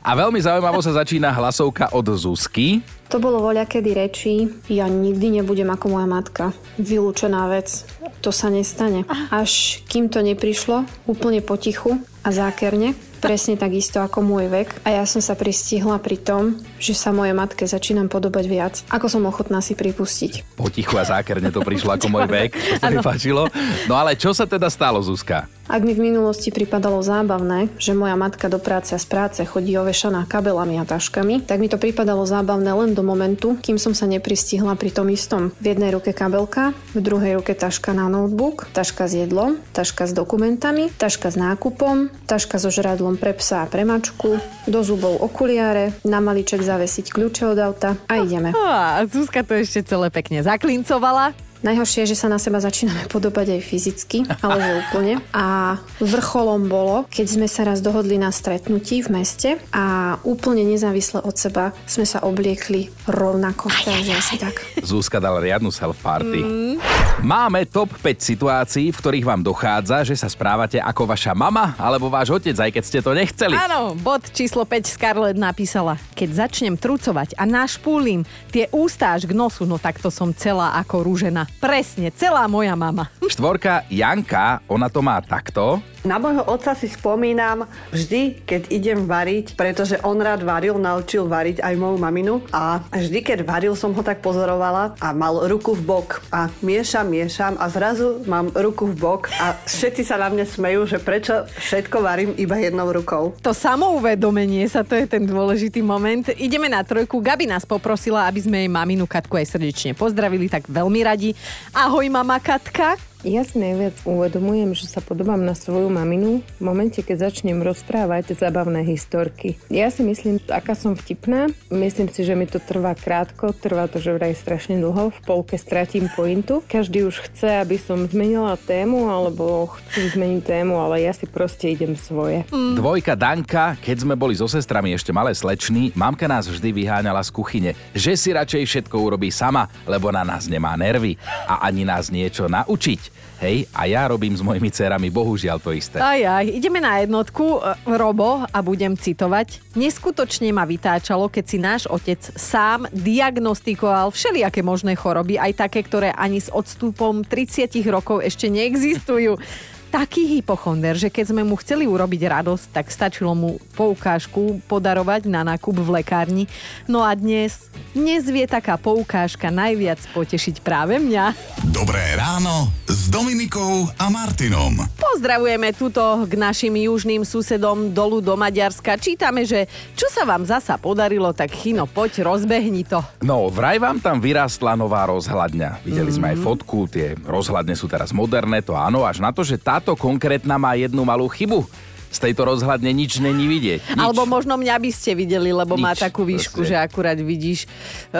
A 0.00 0.16
veľmi 0.16 0.40
zaujímavo 0.40 0.80
sa 0.80 0.96
začína 0.96 1.28
hlasovka 1.28 1.92
od 1.92 2.08
Zuzky. 2.16 2.80
To 3.12 3.20
bolo 3.20 3.42
voľakedy 3.42 3.90
reči, 3.92 4.48
ja 4.70 4.88
nikdy 4.88 5.40
nebudem 5.42 5.68
ako 5.68 5.92
moja 5.92 6.08
matka. 6.08 6.44
Vylúčená 6.80 7.50
vec. 7.52 7.84
To 8.24 8.32
sa 8.32 8.48
nestane. 8.48 9.04
Až 9.28 9.82
kým 9.90 10.08
to 10.08 10.24
neprišlo, 10.24 10.88
úplne 11.04 11.44
potichu 11.44 12.00
a 12.24 12.28
zákerne, 12.32 12.96
presne 13.20 13.60
takisto 13.60 14.00
ako 14.00 14.24
môj 14.24 14.48
vek. 14.48 14.68
A 14.88 14.96
ja 15.00 15.04
som 15.04 15.20
sa 15.20 15.36
pristihla 15.36 16.00
pri 16.00 16.16
tom, 16.16 16.56
že 16.80 16.96
sa 16.96 17.12
mojej 17.12 17.36
matke 17.36 17.68
začínam 17.68 18.08
podobať 18.08 18.44
viac, 18.48 18.74
ako 18.88 19.06
som 19.08 19.28
ochotná 19.28 19.60
si 19.60 19.76
pripustiť. 19.76 20.56
Potichu 20.56 20.96
a 20.96 21.04
zákerne 21.04 21.52
to 21.52 21.60
prišlo 21.60 22.00
ako 22.00 22.08
môj 22.08 22.24
vek, 22.40 22.56
to 22.56 22.74
sa 22.80 22.88
mi 22.88 23.04
páčilo. 23.04 23.52
No 23.84 24.00
ale 24.00 24.16
čo 24.16 24.32
sa 24.32 24.48
teda 24.48 24.72
stalo, 24.72 25.02
Zuzka? 25.04 25.59
Ak 25.70 25.86
mi 25.86 25.94
v 25.94 26.02
minulosti 26.10 26.50
pripadalo 26.50 26.98
zábavné, 26.98 27.70
že 27.78 27.94
moja 27.94 28.18
matka 28.18 28.50
do 28.50 28.58
práce 28.58 28.90
a 28.90 28.98
z 28.98 29.06
práce 29.06 29.38
chodí 29.46 29.78
ovešaná 29.78 30.26
kabelami 30.26 30.82
a 30.82 30.84
taškami, 30.84 31.46
tak 31.46 31.62
mi 31.62 31.70
to 31.70 31.78
pripadalo 31.78 32.26
zábavné 32.26 32.74
len 32.74 32.90
do 32.90 33.06
momentu, 33.06 33.54
kým 33.62 33.78
som 33.78 33.94
sa 33.94 34.10
nepristihla 34.10 34.74
pri 34.74 34.90
tom 34.90 35.06
istom. 35.14 35.54
V 35.62 35.70
jednej 35.70 35.94
ruke 35.94 36.10
kabelka, 36.10 36.74
v 36.90 36.98
druhej 36.98 37.38
ruke 37.38 37.54
taška 37.54 37.94
na 37.94 38.10
notebook, 38.10 38.66
taška 38.74 39.06
s 39.06 39.14
jedlom, 39.14 39.62
taška 39.70 40.10
s 40.10 40.12
dokumentami, 40.12 40.90
taška 40.90 41.30
s 41.30 41.38
nákupom, 41.38 42.10
taška 42.26 42.58
so 42.58 42.74
žradlom 42.74 43.14
pre 43.14 43.30
psa 43.38 43.62
a 43.62 43.70
pre 43.70 43.86
mačku, 43.86 44.42
do 44.66 44.80
zubov 44.82 45.22
okuliare, 45.22 45.94
na 46.02 46.18
maliček 46.18 46.66
zavesiť 46.66 47.14
kľúče 47.14 47.46
od 47.46 47.58
auta 47.62 47.94
a 48.10 48.18
ideme. 48.18 48.50
A 48.58 49.06
Zuzka 49.06 49.46
to 49.46 49.54
ešte 49.54 49.86
celé 49.86 50.10
pekne 50.10 50.42
zaklincovala. 50.42 51.49
Najhoršie 51.60 52.08
je, 52.08 52.16
že 52.16 52.20
sa 52.24 52.32
na 52.32 52.40
seba 52.40 52.56
začíname 52.56 53.04
podobať 53.12 53.56
aj 53.56 53.60
fyzicky, 53.60 54.18
ale 54.40 54.60
že 54.64 54.72
úplne. 54.88 55.14
A 55.36 55.76
vrcholom 56.00 56.72
bolo, 56.72 57.04
keď 57.12 57.26
sme 57.28 57.44
sa 57.44 57.68
raz 57.68 57.84
dohodli 57.84 58.16
na 58.16 58.32
stretnutí 58.32 59.04
v 59.04 59.20
meste 59.20 59.60
a 59.68 60.16
úplne 60.24 60.64
nezávisle 60.64 61.20
od 61.20 61.36
seba 61.36 61.76
sme 61.84 62.08
sa 62.08 62.24
obliekli 62.24 62.88
rovnako. 63.04 63.68
Takže 63.68 64.12
asi 64.16 64.34
tak. 64.40 64.56
Zuzka 64.80 65.20
dala 65.20 65.44
riadnu 65.44 65.68
self-party. 65.68 66.40
Mm. 66.40 66.76
Máme 67.20 67.68
top 67.68 67.92
5 68.00 68.16
situácií, 68.24 68.88
v 68.88 68.96
ktorých 68.96 69.28
vám 69.28 69.44
dochádza, 69.44 70.08
že 70.08 70.16
sa 70.16 70.32
správate 70.32 70.80
ako 70.80 71.12
vaša 71.12 71.36
mama 71.36 71.76
alebo 71.76 72.08
váš 72.08 72.32
otec, 72.32 72.56
aj 72.56 72.72
keď 72.72 72.84
ste 72.88 72.98
to 73.04 73.12
nechceli. 73.12 73.52
Áno, 73.52 73.92
bod 73.92 74.24
číslo 74.32 74.64
5 74.64 74.88
Scarlett 74.88 75.36
napísala. 75.36 76.00
Keď 76.16 76.48
začnem 76.48 76.80
trucovať 76.80 77.36
a 77.36 77.44
našpúlim 77.44 78.24
tie 78.48 78.72
ústa 78.72 79.12
až 79.12 79.28
k 79.28 79.36
nosu, 79.36 79.68
no 79.68 79.76
tak 79.76 80.00
to 80.00 80.08
som 80.08 80.32
celá 80.32 80.80
ako 80.80 81.04
rúžena. 81.04 81.49
Presne, 81.58 82.14
celá 82.14 82.46
moja 82.46 82.72
mama. 82.78 83.10
Štvorka 83.24 83.82
Janka, 83.90 84.62
ona 84.70 84.86
to 84.86 85.02
má 85.02 85.18
takto. 85.24 85.82
Na 86.00 86.16
môjho 86.16 86.40
otca 86.48 86.72
si 86.72 86.88
spomínam 86.88 87.68
vždy, 87.92 88.40
keď 88.48 88.72
idem 88.72 89.04
variť, 89.04 89.52
pretože 89.52 90.00
on 90.00 90.16
rád 90.16 90.40
varil, 90.40 90.80
naučil 90.80 91.28
variť 91.28 91.60
aj 91.60 91.76
moju 91.76 92.00
maminu 92.00 92.40
a 92.56 92.80
vždy, 92.88 93.20
keď 93.20 93.38
varil, 93.44 93.76
som 93.76 93.92
ho 93.92 94.00
tak 94.00 94.24
pozorovala 94.24 94.96
a 94.96 95.12
mal 95.12 95.44
ruku 95.44 95.76
v 95.76 95.84
bok 95.84 96.24
a 96.32 96.48
miešam, 96.64 97.04
miešam 97.04 97.60
a 97.60 97.68
zrazu 97.68 98.24
mám 98.24 98.48
ruku 98.56 98.88
v 98.88 98.96
bok 98.96 99.28
a 99.36 99.60
všetci 99.68 100.08
sa 100.08 100.16
na 100.16 100.32
mne 100.32 100.48
smejú, 100.48 100.88
že 100.88 100.96
prečo 100.96 101.44
všetko 101.68 102.00
varím 102.00 102.32
iba 102.40 102.56
jednou 102.56 102.88
rukou. 102.88 103.36
To 103.44 103.52
samouvedomenie 103.52 104.64
sa, 104.72 104.80
to 104.80 104.96
je 104.96 105.04
ten 105.04 105.28
dôležitý 105.28 105.84
moment. 105.84 106.24
Ideme 106.40 106.72
na 106.72 106.80
trojku. 106.80 107.20
Gabi 107.20 107.44
nás 107.44 107.68
poprosila, 107.68 108.24
aby 108.24 108.40
sme 108.40 108.64
jej 108.64 108.72
maminu 108.72 109.04
Katku 109.04 109.36
aj 109.36 109.52
srdečne 109.52 109.92
pozdravili, 109.92 110.48
tak 110.48 110.64
veľmi 110.64 111.00
radi. 111.04 111.36
Ahoj 111.76 112.08
mama 112.08 112.40
Katka. 112.40 113.09
Ja 113.20 113.44
si 113.44 113.60
najviac 113.60 114.00
uvedomujem, 114.08 114.72
že 114.72 114.88
sa 114.88 115.04
podobám 115.04 115.44
na 115.44 115.52
svoju 115.52 115.92
maminu 115.92 116.40
v 116.40 116.62
momente, 116.64 117.04
keď 117.04 117.28
začnem 117.28 117.60
rozprávať 117.60 118.32
zabavné 118.32 118.80
historky. 118.80 119.60
Ja 119.68 119.92
si 119.92 120.00
myslím, 120.00 120.40
aká 120.48 120.72
som 120.72 120.96
vtipná. 120.96 121.52
Myslím 121.68 122.08
si, 122.08 122.24
že 122.24 122.32
mi 122.32 122.48
to 122.48 122.56
trvá 122.56 122.96
krátko, 122.96 123.52
trvá 123.52 123.92
to 123.92 124.00
že 124.00 124.16
vraj 124.16 124.32
strašne 124.32 124.80
dlho, 124.80 125.12
v 125.12 125.20
polke 125.28 125.60
stratím 125.60 126.08
pointu. 126.16 126.64
Každý 126.64 127.04
už 127.04 127.28
chce, 127.28 127.60
aby 127.60 127.76
som 127.76 128.08
zmenila 128.08 128.56
tému, 128.56 129.12
alebo 129.12 129.68
chcú 129.68 130.16
zmeniť 130.16 130.40
tému, 130.40 130.80
ale 130.80 131.04
ja 131.04 131.12
si 131.12 131.28
proste 131.28 131.68
idem 131.76 132.00
svoje. 132.00 132.48
Mm. 132.48 132.80
Dvojka 132.80 133.20
Danka, 133.20 133.76
keď 133.84 134.00
sme 134.00 134.16
boli 134.16 134.32
so 134.32 134.48
sestrami 134.48 134.96
ešte 134.96 135.12
malé 135.12 135.36
slečny, 135.36 135.92
mamka 135.92 136.24
nás 136.24 136.48
vždy 136.48 136.72
vyháňala 136.72 137.20
z 137.20 137.36
kuchyne, 137.36 137.70
že 137.92 138.16
si 138.16 138.32
radšej 138.32 138.64
všetko 138.64 138.96
urobí 138.96 139.28
sama, 139.28 139.68
lebo 139.84 140.08
na 140.08 140.24
nás 140.24 140.48
nemá 140.48 140.72
nervy 140.72 141.20
a 141.44 141.68
ani 141.68 141.84
nás 141.84 142.08
niečo 142.08 142.48
naučiť. 142.48 143.09
Hej, 143.40 143.72
a 143.72 143.88
ja 143.88 144.04
robím 144.04 144.36
s 144.36 144.44
mojimi 144.44 144.68
dcerami 144.68 145.08
bohužiaľ 145.08 145.64
to 145.64 145.72
isté. 145.72 145.96
Aj, 145.96 146.20
aj, 146.20 146.44
ideme 146.44 146.76
na 146.76 147.00
jednotku, 147.00 147.64
Robo, 147.88 148.44
a 148.44 148.58
budem 148.60 148.92
citovať. 148.92 149.64
Neskutočne 149.80 150.52
ma 150.52 150.68
vytáčalo, 150.68 151.32
keď 151.32 151.44
si 151.48 151.56
náš 151.56 151.88
otec 151.88 152.20
sám 152.36 152.84
diagnostikoval 152.92 154.12
všelijaké 154.12 154.60
možné 154.60 154.92
choroby, 154.92 155.40
aj 155.40 155.56
také, 155.56 155.80
ktoré 155.80 156.12
ani 156.12 156.36
s 156.36 156.52
odstupom 156.52 157.24
30 157.24 157.72
rokov 157.88 158.20
ešte 158.20 158.52
neexistujú. 158.52 159.40
Taký 159.90 160.38
hypochonder, 160.38 160.94
že 160.94 161.10
keď 161.10 161.34
sme 161.34 161.42
mu 161.42 161.58
chceli 161.58 161.82
urobiť 161.82 162.22
radosť, 162.30 162.64
tak 162.70 162.92
stačilo 162.94 163.34
mu 163.34 163.58
poukážku 163.74 164.62
podarovať 164.70 165.26
na 165.26 165.42
nákup 165.42 165.82
v 165.82 165.98
lekárni. 165.98 166.44
No 166.86 167.02
a 167.02 167.10
dnes, 167.18 167.66
dnes 167.90 168.22
vie 168.28 168.46
taká 168.46 168.78
poukážka 168.78 169.50
najviac 169.50 169.98
potešiť 170.14 170.62
práve 170.62 170.94
mňa. 171.02 171.34
Dobré 171.74 172.14
ráno 172.14 172.70
s 172.86 172.99
Dominikou 173.10 173.90
a 173.98 174.06
Martinom. 174.06 174.86
Pozdravujeme 174.94 175.74
tuto 175.74 176.22
k 176.30 176.32
našim 176.38 176.70
južným 176.78 177.26
susedom 177.26 177.90
dolu 177.90 178.22
do 178.22 178.38
Maďarska. 178.38 178.94
Čítame, 179.02 179.42
že 179.42 179.66
čo 179.98 180.06
sa 180.14 180.22
vám 180.22 180.46
zasa 180.46 180.78
podarilo, 180.78 181.34
tak 181.34 181.50
Chino, 181.50 181.90
poď, 181.90 182.22
rozbehni 182.22 182.86
to. 182.86 183.02
No, 183.18 183.50
vraj 183.50 183.82
vám 183.82 183.98
tam 183.98 184.22
vyrástla 184.22 184.78
nová 184.78 185.10
rozhľadňa. 185.10 185.82
Videli 185.82 186.14
sme 186.14 186.30
aj 186.30 186.38
fotku, 186.38 186.86
tie 186.86 187.18
rozhľadne 187.26 187.74
sú 187.74 187.90
teraz 187.90 188.14
moderné, 188.14 188.62
to 188.62 188.78
áno, 188.78 189.02
až 189.02 189.18
na 189.18 189.34
to, 189.34 189.42
že 189.42 189.58
táto 189.58 189.98
konkrétna 189.98 190.54
má 190.54 190.78
jednu 190.78 191.02
malú 191.02 191.26
chybu. 191.26 191.89
Z 192.10 192.18
tejto 192.26 192.42
rozhľadne 192.42 192.90
nič 192.90 193.22
není 193.22 193.46
vidieť. 193.46 193.94
Nič. 193.94 193.98
Alebo 193.98 194.26
možno 194.26 194.58
mňa 194.58 194.76
by 194.82 194.90
ste 194.90 195.14
videli, 195.14 195.54
lebo 195.54 195.78
má 195.78 195.94
Nič, 195.94 196.02
takú 196.02 196.26
výšku, 196.26 196.66
proste. 196.66 196.74
že 196.74 196.82
akurát 196.82 197.14
vidíš 197.14 197.70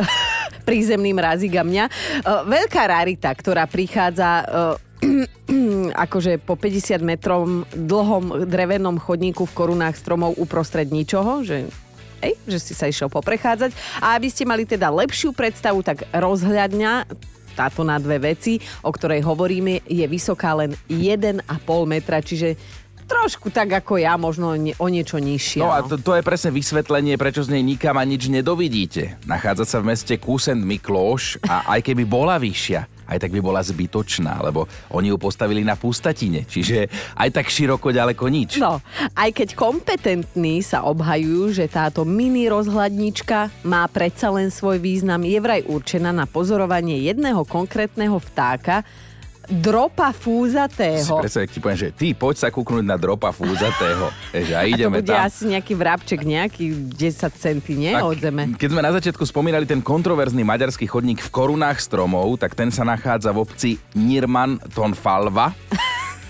prízemný 0.68 1.11
mrazík 1.11 1.59
a 1.59 1.66
mňa. 1.66 1.85
E, 1.87 1.92
Veľká 2.46 2.87
rarita, 2.87 3.35
ktorá 3.35 3.66
prichádza 3.66 4.31
e, 4.40 4.44
akože 6.07 6.38
po 6.38 6.55
50 6.55 7.03
metrom 7.03 7.66
dlhom 7.74 8.46
drevenom 8.46 8.94
chodníku 9.03 9.42
v 9.42 9.57
korunách 9.59 9.98
stromov 9.98 10.38
uprostred 10.38 10.87
ničoho, 10.88 11.42
že 11.42 11.66
Ej, 12.20 12.37
že 12.44 12.59
si 12.61 12.72
sa 12.76 12.85
išiel 12.85 13.09
poprechádzať. 13.09 13.72
A 14.05 14.20
aby 14.20 14.29
ste 14.29 14.44
mali 14.44 14.68
teda 14.68 14.92
lepšiu 14.92 15.33
predstavu, 15.33 15.81
tak 15.81 16.05
rozhľadňa 16.12 17.09
táto 17.57 17.81
na 17.81 17.96
dve 17.96 18.20
veci, 18.20 18.61
o 18.85 18.92
ktorej 18.92 19.24
hovoríme, 19.24 19.88
je 19.88 20.05
vysoká 20.05 20.53
len 20.53 20.76
1,5 20.92 21.40
metra, 21.88 22.20
čiže 22.20 22.61
trošku 23.11 23.51
tak 23.51 23.83
ako 23.83 23.99
ja, 23.99 24.14
možno 24.14 24.55
o 24.55 24.87
niečo 24.87 25.18
nižšie. 25.18 25.66
No 25.66 25.75
a 25.75 25.83
to, 25.83 25.99
to 25.99 26.14
je 26.14 26.23
presne 26.23 26.55
vysvetlenie, 26.55 27.18
prečo 27.18 27.42
z 27.42 27.59
nej 27.59 27.66
nikam 27.66 27.99
a 27.99 28.07
nič 28.07 28.31
nedovidíte. 28.31 29.18
Nachádza 29.27 29.66
sa 29.66 29.77
v 29.83 29.90
meste 29.90 30.14
Kusend 30.23 30.62
Miklóš 30.62 31.42
a 31.42 31.66
aj 31.75 31.90
keby 31.90 32.07
bola 32.07 32.38
vyššia, 32.38 32.87
aj 33.11 33.18
tak 33.18 33.35
by 33.35 33.42
bola 33.42 33.59
zbytočná, 33.59 34.38
lebo 34.46 34.70
oni 34.94 35.11
ju 35.11 35.18
postavili 35.18 35.66
na 35.66 35.75
pustatine, 35.75 36.46
čiže 36.46 36.87
aj 37.18 37.35
tak 37.35 37.51
široko 37.51 37.90
ďaleko 37.90 38.31
nič. 38.31 38.62
No, 38.62 38.79
aj 39.18 39.31
keď 39.35 39.59
kompetentní 39.59 40.62
sa 40.62 40.87
obhajujú, 40.87 41.51
že 41.51 41.66
táto 41.66 42.07
mini 42.07 42.46
rozhľadnička 42.46 43.66
má 43.66 43.83
predsa 43.90 44.31
len 44.31 44.55
svoj 44.55 44.79
význam, 44.79 45.27
je 45.27 45.42
vraj 45.42 45.66
určená 45.66 46.14
na 46.14 46.31
pozorovanie 46.31 47.03
jedného 47.03 47.42
konkrétneho 47.42 48.23
vtáka, 48.23 48.87
dropa 49.46 50.11
Si 50.11 50.20
fúzatého. 50.20 51.16
predstav, 51.16 51.42
ak 51.42 51.50
ti 51.50 51.59
poviem, 51.59 51.79
že 51.79 51.88
ty 51.90 52.12
poď 52.12 52.35
sa 52.37 52.48
kúknúť 52.48 52.83
na 52.83 52.94
dropa 52.94 53.31
fúzatého. 53.31 54.12
Vieš, 54.31 54.48
a 54.50 54.59
A 54.59 54.62
to 54.62 54.70
ideme 54.70 54.98
bude 54.98 55.09
tam. 55.09 55.24
asi 55.24 55.42
nejaký 55.46 55.72
vrabček, 55.72 56.20
nejaký 56.20 56.64
10 56.90 56.98
centy, 57.35 57.72
nie? 57.74 57.90
Tak, 57.90 58.05
Od 58.05 58.18
zeme. 58.18 58.42
Keď 58.53 58.68
sme 58.68 58.81
na 58.81 58.92
začiatku 58.92 59.22
spomínali 59.22 59.64
ten 59.64 59.81
kontroverzný 59.81 60.42
maďarský 60.42 60.85
chodník 60.85 61.20
v 61.20 61.31
korunách 61.31 61.79
stromov, 61.79 62.37
tak 62.37 62.53
ten 62.53 62.68
sa 62.68 62.83
nachádza 62.83 63.31
v 63.31 63.38
obci 63.40 63.70
Nirman 63.94 64.59
Tonfalva 64.68 65.55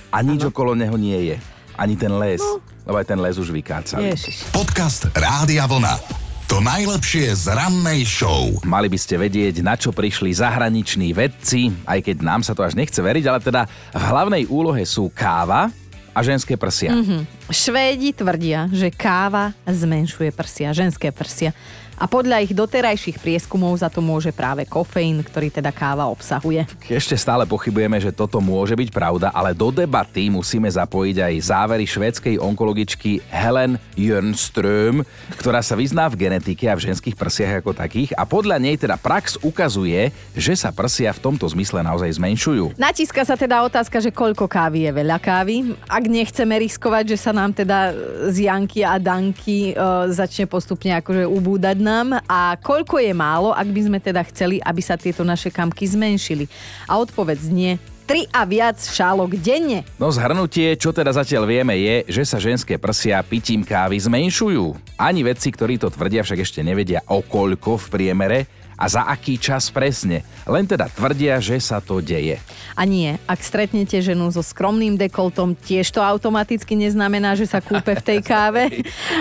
a 0.09 0.19
nič 0.21 0.45
okolo 0.45 0.73
neho 0.73 0.95
nie 0.95 1.35
je. 1.35 1.37
Ani 1.75 1.97
ten 1.97 2.13
les. 2.13 2.41
Lebo 2.85 2.97
aj 2.97 3.07
ten 3.07 3.17
les 3.17 3.37
už 3.37 3.49
vykácali. 3.49 4.11
Ježiš. 4.11 4.49
Podcast 4.51 5.09
Rádia 5.13 5.65
Vlna. 5.65 6.20
To 6.51 6.59
najlepšie 6.59 7.31
z 7.31 7.55
rannej 7.55 8.03
show. 8.03 8.51
Mali 8.67 8.91
by 8.91 8.99
ste 8.99 9.15
vedieť, 9.23 9.63
na 9.63 9.79
čo 9.79 9.95
prišli 9.95 10.35
zahraniční 10.35 11.15
vedci, 11.15 11.71
aj 11.87 12.03
keď 12.03 12.27
nám 12.27 12.43
sa 12.43 12.59
to 12.59 12.67
až 12.67 12.75
nechce 12.75 12.99
veriť, 12.99 13.23
ale 13.31 13.39
teda 13.39 13.71
v 13.95 14.03
hlavnej 14.03 14.51
úlohe 14.51 14.83
sú 14.83 15.15
káva 15.15 15.71
a 16.11 16.19
ženské 16.27 16.59
prsia. 16.59 16.91
Mhm. 16.91 17.23
Švédi 17.55 18.11
tvrdia, 18.11 18.67
že 18.75 18.91
káva 18.91 19.55
zmenšuje 19.63 20.35
prsia, 20.35 20.75
ženské 20.75 21.15
prsia. 21.15 21.55
A 22.01 22.09
podľa 22.09 22.41
ich 22.41 22.57
doterajších 22.57 23.21
prieskumov 23.21 23.77
za 23.77 23.93
to 23.93 24.01
môže 24.01 24.33
práve 24.33 24.65
kofeín, 24.65 25.21
ktorý 25.21 25.53
teda 25.53 25.69
káva 25.69 26.09
obsahuje. 26.09 26.65
Ešte 26.89 27.13
stále 27.13 27.45
pochybujeme, 27.45 28.01
že 28.01 28.09
toto 28.09 28.41
môže 28.41 28.73
byť 28.73 28.89
pravda, 28.89 29.29
ale 29.37 29.53
do 29.53 29.69
debaty 29.69 30.33
musíme 30.33 30.65
zapojiť 30.65 31.17
aj 31.21 31.35
závery 31.45 31.85
švédskej 31.85 32.41
onkologičky 32.41 33.21
Helen 33.29 33.77
Jönström, 34.01 35.05
ktorá 35.37 35.61
sa 35.61 35.77
vyzná 35.77 36.09
v 36.09 36.25
genetike 36.25 36.73
a 36.73 36.75
v 36.81 36.89
ženských 36.89 37.21
prsiach 37.21 37.61
ako 37.61 37.77
takých 37.77 38.17
a 38.17 38.25
podľa 38.25 38.57
nej 38.57 38.81
teda 38.81 38.97
prax 38.97 39.37
ukazuje, 39.45 40.09
že 40.33 40.57
sa 40.57 40.73
prsia 40.73 41.13
v 41.13 41.21
tomto 41.21 41.45
zmysle 41.53 41.85
naozaj 41.85 42.17
zmenšujú. 42.17 42.81
Natíska 42.81 43.29
sa 43.29 43.37
teda 43.37 43.61
otázka, 43.61 44.01
že 44.01 44.09
koľko 44.09 44.49
kávy 44.49 44.89
je 44.89 44.93
veľa 44.97 45.21
kávy. 45.21 45.77
Ak 45.85 46.09
nechceme 46.09 46.57
riskovať, 46.65 47.13
že 47.13 47.19
sa 47.21 47.37
nám 47.37 47.53
teda 47.53 47.93
z 48.33 48.49
Janky 48.49 48.81
a 48.89 48.97
Danky 48.97 49.77
e, 49.77 49.85
začne 50.09 50.49
postupne 50.49 50.97
akože 50.97 51.29
ubúdať 51.29 51.77
nám 51.91 52.23
a 52.31 52.55
koľko 52.63 53.03
je 53.03 53.11
málo, 53.11 53.51
ak 53.51 53.67
by 53.67 53.81
sme 53.91 53.99
teda 53.99 54.23
chceli, 54.31 54.63
aby 54.63 54.79
sa 54.79 54.95
tieto 54.95 55.27
naše 55.27 55.51
kamky 55.51 55.83
zmenšili. 55.91 56.47
A 56.87 57.03
odpoveď 57.03 57.39
znie 57.43 57.73
3 58.07 58.27
a 58.35 58.43
viac 58.43 58.75
šálok 58.75 59.39
denne. 59.39 59.87
No 59.95 60.11
zhrnutie, 60.11 60.75
čo 60.75 60.91
teda 60.91 61.15
zatiaľ 61.15 61.47
vieme 61.47 61.79
je, 61.79 62.11
že 62.11 62.27
sa 62.27 62.43
ženské 62.43 62.75
prsia 62.75 63.23
pitím 63.23 63.63
kávy 63.63 64.03
zmenšujú. 64.03 64.99
Ani 64.99 65.23
vedci, 65.23 65.55
ktorí 65.55 65.79
to 65.79 65.95
tvrdia, 65.95 66.27
však 66.27 66.43
ešte 66.43 66.67
nevedia 66.67 67.07
o 67.07 67.23
koľko 67.23 67.79
v 67.79 67.87
priemere 67.87 68.39
a 68.81 68.89
za 68.89 69.05
aký 69.05 69.37
čas 69.37 69.69
presne. 69.69 70.25
Len 70.49 70.65
teda 70.65 70.89
tvrdia, 70.89 71.37
že 71.37 71.61
sa 71.61 71.85
to 71.85 72.01
deje. 72.01 72.41
A 72.73 72.89
nie, 72.89 73.21
ak 73.29 73.45
stretnete 73.45 74.01
ženu 74.01 74.33
so 74.33 74.41
skromným 74.41 74.97
dekoltom, 74.97 75.53
tiež 75.53 75.93
to 75.93 76.01
automaticky 76.01 76.73
neznamená, 76.81 77.37
že 77.37 77.45
sa 77.45 77.61
kúpe 77.61 77.93
v 77.93 78.01
tej 78.01 78.21
káve. 78.33 78.73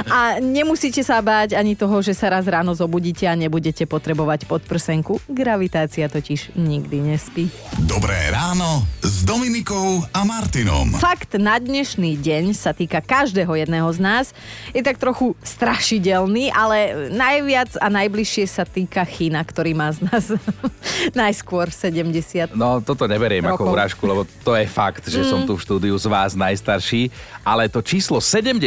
A 0.08 0.39
nemusíte 0.39 1.04
sa 1.04 1.19
báť 1.19 1.60
ani 1.60 1.76
toho, 1.76 2.00
že 2.00 2.15
sa 2.15 2.32
raz 2.32 2.48
ráno 2.48 2.72
zobudíte 2.72 3.28
a 3.28 3.36
nebudete 3.36 3.84
potrebovať 3.84 4.48
podprsenku. 4.48 5.19
Gravitácia 5.28 6.08
totiž 6.08 6.56
nikdy 6.56 7.12
nespí. 7.12 7.52
Dobré 7.84 8.32
ráno 8.32 8.88
s 9.04 9.28
Dominikou 9.28 10.08
a 10.15 10.24
Martinom. 10.24 10.95
Fakt 10.95 11.36
na 11.36 11.60
dnešný 11.60 12.15
deň 12.15 12.56
sa 12.56 12.72
týka 12.72 13.04
každého 13.04 13.52
jedného 13.60 13.91
z 13.91 14.00
nás. 14.00 14.26
Je 14.72 14.80
tak 14.80 14.95
trochu 14.95 15.36
strašidelný, 15.43 16.48
ale 16.56 17.10
najviac 17.12 17.76
a 17.76 17.91
najbližšie 17.91 18.45
sa 18.48 18.63
týka 18.63 19.04
Chyna, 19.04 19.49
ktorý 19.50 19.74
má 19.74 19.90
z 19.90 20.06
nás 20.06 20.30
najskôr 21.20 21.68
70. 21.68 22.54
No, 22.54 22.80
toto 22.80 23.04
neberiem 23.04 23.42
ako 23.44 23.66
Rokov. 23.66 23.74
urážku, 23.74 24.04
lebo 24.06 24.22
to 24.42 24.54
je 24.54 24.66
fakt, 24.66 25.04
že 25.06 25.26
som 25.26 25.40
Mm. 25.40 25.48
tu 25.48 25.54
v 25.56 25.64
štúdiu 25.64 25.96
z 25.96 26.06
vás 26.06 26.36
najstarší. 26.36 27.10
Ale 27.42 27.66
to 27.66 27.80
číslo 27.80 28.20
70 28.20 28.62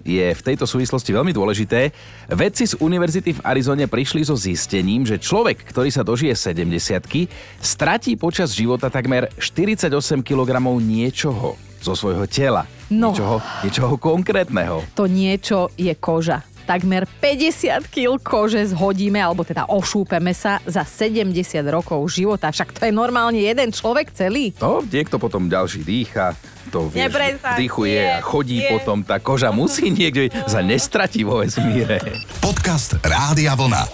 je 0.00 0.26
v 0.28 0.42
tejto 0.44 0.64
súvislosti 0.64 1.10
veľmi 1.10 1.32
dôležité. 1.32 1.90
Vedci 2.28 2.64
z 2.64 2.78
univerzity 2.78 3.34
v 3.34 3.42
Arizone 3.42 3.84
prišli 3.84 4.22
so 4.22 4.36
zistením, 4.36 5.02
že 5.02 5.16
človek, 5.16 5.64
ktorý 5.64 5.88
sa 5.88 6.00
dožije 6.00 6.32
70 6.32 7.26
stratí 7.58 8.14
počas 8.14 8.52
života 8.52 8.86
takmer 8.86 9.32
48 9.36 9.88
kg 10.20 10.50
niečoho 10.78 11.56
zo 11.80 11.92
svojho 11.92 12.24
tela. 12.24 12.64
No. 12.88 13.12
Niečoho, 13.12 13.36
niečoho 13.60 13.94
konkrétneho. 13.96 14.84
To 14.94 15.04
niečo 15.04 15.72
je 15.74 15.92
koža. 15.92 16.44
Takmer 16.64 17.04
50 17.20 17.92
kg 17.92 18.16
kože 18.16 18.64
zhodíme, 18.72 19.20
alebo 19.20 19.44
teda 19.44 19.68
ošúpeme 19.68 20.32
sa 20.32 20.64
za 20.64 20.80
70 20.80 21.28
rokov 21.68 22.00
života. 22.08 22.48
Však 22.48 22.72
to 22.72 22.88
je 22.88 22.92
normálne 22.92 23.36
jeden 23.36 23.68
človek 23.68 24.16
celý. 24.16 24.56
No, 24.64 24.80
niekto 24.80 25.20
potom 25.20 25.52
ďalší 25.52 25.84
dýcha, 25.84 26.32
to 26.72 26.88
vieš, 26.88 27.12
Neprestaň, 27.12 27.56
vdychuje 27.60 28.00
nie, 28.00 28.08
a 28.08 28.24
chodí 28.24 28.58
nie. 28.64 28.70
potom, 28.72 29.04
tá 29.04 29.20
koža 29.20 29.52
musí 29.52 29.92
niekde 29.92 30.32
sa 30.48 30.64
nestratí 30.64 31.20
vo 31.20 31.44
vesmíre. 31.44 32.00
Podcast 32.40 32.96
Rádia 33.04 33.52
Vlna. 33.52 33.84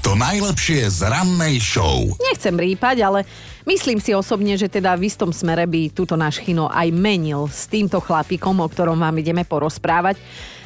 To 0.00 0.16
najlepšie 0.16 0.88
z 0.88 1.12
rannej 1.12 1.60
show. 1.60 2.08
Nechcem 2.32 2.56
rýpať, 2.56 3.04
ale 3.04 3.28
myslím 3.68 4.00
si 4.00 4.16
osobne, 4.16 4.56
že 4.56 4.64
teda 4.64 4.96
v 4.96 5.12
istom 5.12 5.28
smere 5.28 5.68
by 5.68 5.92
túto 5.92 6.16
náš 6.16 6.40
Chino 6.40 6.72
aj 6.72 6.88
menil 6.88 7.50
s 7.52 7.68
týmto 7.68 8.00
chlapíkom, 8.00 8.64
o 8.64 8.70
ktorom 8.70 8.96
vám 8.96 9.20
ideme 9.20 9.44
porozprávať. 9.44 10.16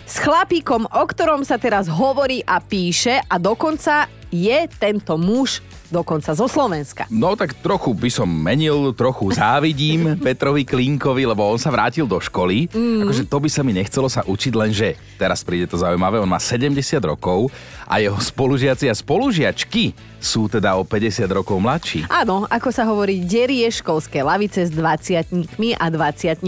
S 0.05 0.21
chlapíkom, 0.21 0.85
o 0.85 1.03
ktorom 1.09 1.49
sa 1.49 1.57
teraz 1.57 1.89
hovorí 1.89 2.45
a 2.45 2.61
píše 2.61 3.25
a 3.25 3.41
dokonca 3.41 4.05
je 4.29 4.69
tento 4.77 5.17
muž 5.17 5.65
dokonca 5.89 6.37
zo 6.37 6.45
Slovenska. 6.45 7.09
No 7.09 7.33
tak 7.41 7.57
trochu 7.65 7.97
by 7.97 8.11
som 8.13 8.29
menil, 8.29 8.93
trochu 8.93 9.33
závidím 9.33 10.13
Petrovi 10.27 10.69
Klínkovi, 10.69 11.25
lebo 11.25 11.49
on 11.49 11.57
sa 11.57 11.73
vrátil 11.73 12.05
do 12.05 12.21
školy. 12.21 12.69
Mm. 12.69 13.09
Akože 13.09 13.25
to 13.25 13.39
by 13.41 13.49
sa 13.49 13.65
mi 13.65 13.73
nechcelo 13.73 14.13
sa 14.13 14.21
učiť, 14.29 14.53
lenže 14.53 15.01
teraz 15.17 15.41
príde 15.41 15.73
to 15.73 15.81
zaujímavé, 15.81 16.21
on 16.21 16.29
má 16.29 16.37
70 16.37 16.77
rokov 17.01 17.49
a 17.89 17.97
jeho 17.97 18.21
spolužiaci 18.21 18.93
a 18.93 18.95
spolužiačky 18.95 19.97
sú 20.25 20.49
teda 20.49 20.81
o 20.81 20.89
50 20.89 21.29
rokov 21.29 21.61
mladší. 21.61 22.09
Áno, 22.09 22.49
ako 22.49 22.69
sa 22.73 22.89
hovorí, 22.89 23.21
derie 23.21 23.69
školské 23.69 24.25
lavice 24.25 24.65
s 24.65 24.73
20 24.73 25.21
a 25.77 25.87
20 25.93 26.41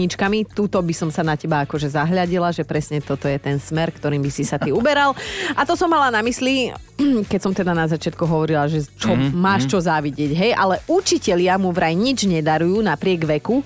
Tuto 0.49 0.81
by 0.81 0.93
som 0.97 1.13
sa 1.13 1.21
na 1.21 1.37
teba 1.37 1.61
akože 1.61 1.93
zahľadila, 1.93 2.49
že 2.49 2.65
presne 2.65 2.97
toto 3.05 3.29
je 3.29 3.37
ten 3.37 3.61
smer, 3.61 3.93
ktorým 3.93 4.25
by 4.25 4.31
si 4.33 4.41
sa 4.41 4.57
ty 4.57 4.73
uberal. 4.73 5.13
A 5.53 5.61
to 5.61 5.77
som 5.77 5.93
mala 5.93 6.09
na 6.09 6.25
mysli, 6.25 6.73
keď 7.31 7.39
som 7.39 7.53
teda 7.53 7.77
na 7.77 7.85
začiatku 7.85 8.25
hovorila, 8.25 8.65
že 8.65 8.81
čo, 8.97 9.13
Mhm, 9.13 9.37
máš 9.37 9.67
mhm. 9.67 9.69
čo 9.69 9.77
závidieť, 9.77 10.31
hej, 10.33 10.51
ale 10.57 10.81
učitelia 10.89 11.61
mu 11.61 11.69
vraj 11.69 11.93
nič 11.93 12.25
nedarujú 12.25 12.81
napriek 12.81 13.29
veku. 13.37 13.61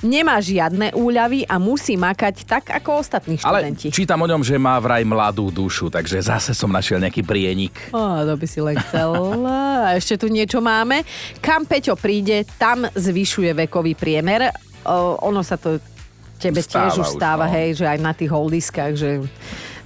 Nemá 0.00 0.40
žiadne 0.40 0.96
úľavy 0.96 1.44
a 1.44 1.60
musí 1.60 1.96
makať 1.96 2.48
tak 2.48 2.64
ako 2.72 3.04
ostatní 3.04 3.36
Ale 3.44 3.64
študenti. 3.64 3.88
čítam 3.92 4.20
o 4.20 4.28
ňom, 4.28 4.40
že 4.40 4.56
má 4.56 4.80
vraj 4.80 5.04
mladú 5.04 5.52
dušu, 5.52 5.92
takže 5.92 6.20
zase 6.20 6.56
som 6.56 6.72
našiel 6.72 7.00
nejaký 7.00 7.20
prienik. 7.24 7.92
Ó, 7.92 8.24
to 8.24 8.34
by 8.36 8.46
si 8.48 8.60
len 8.64 8.76
chcel. 8.88 9.12
A 9.44 9.96
ešte 9.96 10.16
tu 10.16 10.32
niečo 10.32 10.60
máme. 10.64 11.04
Kam 11.44 11.68
Peťo 11.68 11.96
príde, 11.96 12.44
tam 12.56 12.88
zvyšuje 12.88 13.52
vekový 13.66 13.92
priemer. 13.96 14.48
O, 14.88 15.20
ono 15.20 15.44
sa 15.44 15.60
to 15.60 15.76
tebe 16.40 16.64
Stáva 16.64 16.88
tiež 16.88 17.04
už 17.04 17.08
už, 17.08 17.16
stáva, 17.20 17.44
no. 17.46 17.52
hej, 17.52 17.68
že 17.76 17.84
aj 17.84 17.98
na 18.00 18.12
tých 18.16 18.32
holdiskách, 18.32 18.92
že 18.96 19.20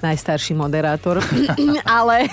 najstarší 0.05 0.53
moderátor. 0.53 1.25
Ale 1.89 2.29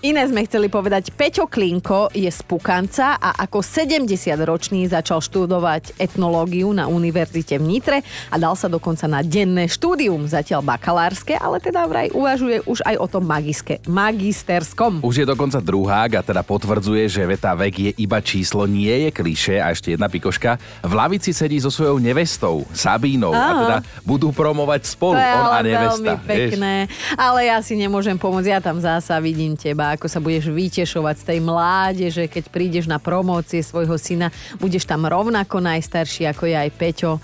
iné 0.00 0.22
sme 0.24 0.46
chceli 0.46 0.70
povedať. 0.70 1.10
Peťo 1.10 1.50
Klinko 1.50 2.14
je 2.14 2.30
z 2.30 2.40
Pukanca 2.42 3.18
a 3.18 3.42
ako 3.42 3.58
70-ročný 3.60 4.86
začal 4.86 5.18
študovať 5.18 5.98
etnológiu 5.98 6.70
na 6.70 6.86
univerzite 6.86 7.58
v 7.58 7.64
Nitre 7.66 7.98
a 8.30 8.38
dal 8.38 8.54
sa 8.54 8.70
dokonca 8.70 9.04
na 9.04 9.26
denné 9.26 9.66
štúdium, 9.66 10.22
zatiaľ 10.24 10.62
bakalárske, 10.62 11.34
ale 11.34 11.58
teda 11.58 11.82
vraj 11.84 12.14
uvažuje 12.14 12.62
už 12.62 12.86
aj 12.86 12.96
o 12.96 13.06
tom 13.10 13.26
magiske, 13.26 13.82
magisterskom. 13.88 15.02
Už 15.02 15.22
je 15.22 15.26
dokonca 15.26 15.58
druhák 15.58 16.10
a 16.18 16.22
teda 16.22 16.42
potvrdzuje, 16.42 17.08
že 17.08 17.22
veta 17.24 17.52
vek 17.52 17.74
je 17.74 17.92
iba 17.98 18.20
číslo, 18.20 18.68
nie 18.68 19.08
je 19.08 19.10
kliše. 19.10 19.56
A 19.58 19.72
ešte 19.72 19.96
jedna 19.96 20.06
pikoška. 20.06 20.60
V 20.84 20.92
lavici 20.92 21.32
sedí 21.32 21.58
so 21.58 21.72
svojou 21.72 21.96
nevestou, 21.96 22.68
Sabínou. 22.70 23.32
A 23.32 23.40
Áno. 23.40 23.58
teda 23.64 23.76
budú 24.02 24.30
promovať 24.30 24.86
spolu, 24.86 25.16
To 25.16 25.38
on 25.40 25.48
a 25.48 25.58
nevesta. 25.62 25.96
veľmi 25.96 26.14
pekné. 26.22 26.74
Ale 27.16 27.48
ja 27.48 27.64
si 27.64 27.72
nemôžem 27.80 28.20
pomôcť, 28.20 28.48
ja 28.52 28.60
tam 28.60 28.76
zasa 28.76 29.16
vidím 29.24 29.56
teba, 29.56 29.96
ako 29.96 30.04
sa 30.04 30.20
budeš 30.20 30.52
vytešovať 30.52 31.16
z 31.16 31.24
tej 31.24 31.38
mládeže, 31.40 32.28
keď 32.28 32.44
prídeš 32.52 32.84
na 32.84 33.00
promócie 33.00 33.64
svojho 33.64 33.96
syna, 33.96 34.28
budeš 34.60 34.84
tam 34.84 35.08
rovnako 35.08 35.64
najstarší, 35.64 36.28
ako 36.28 36.44
je 36.44 36.56
aj 36.60 36.70
Peťo. 36.76 37.16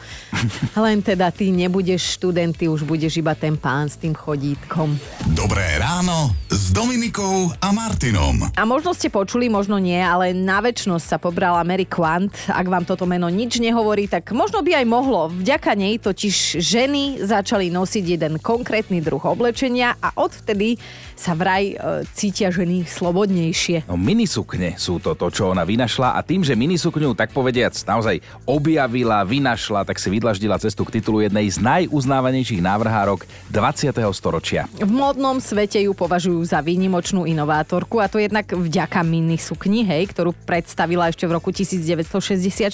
Len 0.81 1.05
teda 1.05 1.29
ty 1.29 1.53
nebudeš 1.53 2.17
študent, 2.17 2.57
ty 2.57 2.73
už 2.73 2.89
budeš 2.89 3.21
iba 3.21 3.37
ten 3.37 3.61
pán 3.61 3.93
s 3.93 4.01
tým 4.01 4.17
chodítkom. 4.17 4.97
Dobré 5.37 5.77
ráno 5.77 6.33
s 6.49 6.73
Dominikou 6.73 7.53
a 7.61 7.69
Martinom. 7.77 8.49
A 8.57 8.65
možno 8.65 8.97
ste 8.97 9.13
počuli, 9.13 9.53
možno 9.53 9.77
nie, 9.77 10.01
ale 10.01 10.33
na 10.33 10.65
väčšnosť 10.65 11.05
sa 11.05 11.21
pobrala 11.21 11.61
Mary 11.69 11.85
Quant. 11.85 12.33
Ak 12.49 12.65
vám 12.65 12.89
toto 12.89 13.05
meno 13.05 13.29
nič 13.29 13.61
nehovorí, 13.61 14.09
tak 14.09 14.33
možno 14.33 14.65
by 14.65 14.81
aj 14.81 14.87
mohlo. 14.89 15.29
Vďaka 15.29 15.77
nej 15.77 16.01
totiž 16.01 16.65
ženy 16.65 17.21
začali 17.21 17.69
nosiť 17.69 18.05
jeden 18.17 18.41
konkrétny 18.41 19.05
druh 19.05 19.21
oblečenia 19.21 19.72
a 19.81 20.13
odvtedy 20.21 20.77
sa 21.17 21.33
vraj 21.33 21.73
e, 21.73 22.05
cítia 22.13 22.53
ženy 22.53 22.85
slobodnejšie. 22.85 23.89
No 23.89 23.97
minisukne 23.97 24.77
sú 24.77 25.01
to 25.01 25.17
to, 25.17 25.33
čo 25.33 25.55
ona 25.55 25.65
vynašla 25.65 26.19
a 26.19 26.21
tým, 26.21 26.45
že 26.45 26.59
minisukňu 26.59 27.17
tak 27.17 27.33
povediac 27.33 27.73
naozaj 27.89 28.21
objavila, 28.45 29.25
vynašla, 29.25 29.89
tak 29.89 29.97
si 29.97 30.13
vydlaždila 30.13 30.59
cestu 30.59 30.83
k 30.85 31.01
titulu 31.01 31.23
jednej 31.23 31.47
z 31.49 31.63
najuznávanejších 31.63 32.59
návrhárok 32.59 33.25
20. 33.49 33.95
storočia. 34.13 34.67
V 34.77 34.91
módnom 34.91 35.39
svete 35.39 35.79
ju 35.79 35.95
považujú 35.95 36.43
za 36.43 36.59
výnimočnú 36.59 37.25
inovátorku 37.25 38.03
a 38.03 38.11
to 38.11 38.19
jednak 38.19 38.51
vďaka 38.51 39.07
minisukni, 39.07 39.87
hej, 39.87 40.11
ktorú 40.11 40.35
predstavila 40.43 41.07
ešte 41.09 41.25
v 41.31 41.39
roku 41.39 41.55
1964 41.55 42.67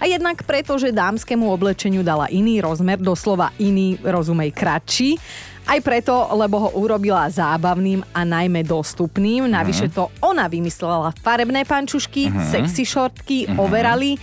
a 0.00 0.04
jednak 0.08 0.40
preto, 0.48 0.80
že 0.80 0.94
dámskému 0.94 1.44
oblečeniu 1.52 2.00
dala 2.00 2.32
iný 2.32 2.64
rozmer, 2.64 2.96
doslova 2.96 3.52
iný, 3.60 4.00
rozumej, 4.00 4.50
kratší. 4.56 5.20
Aj 5.64 5.80
preto, 5.80 6.12
lebo 6.36 6.60
ho 6.60 6.68
urobila 6.76 7.24
zábavným 7.26 8.04
a 8.12 8.20
najmä 8.22 8.62
dostupným. 8.62 9.48
Navyše 9.48 9.88
to 9.90 10.12
ona 10.20 10.44
vymyslela 10.44 11.16
farebné 11.16 11.64
pančušky, 11.64 12.28
Mhm. 12.28 12.40
sexy 12.44 12.84
šortky, 12.84 13.48
overaly 13.56 14.20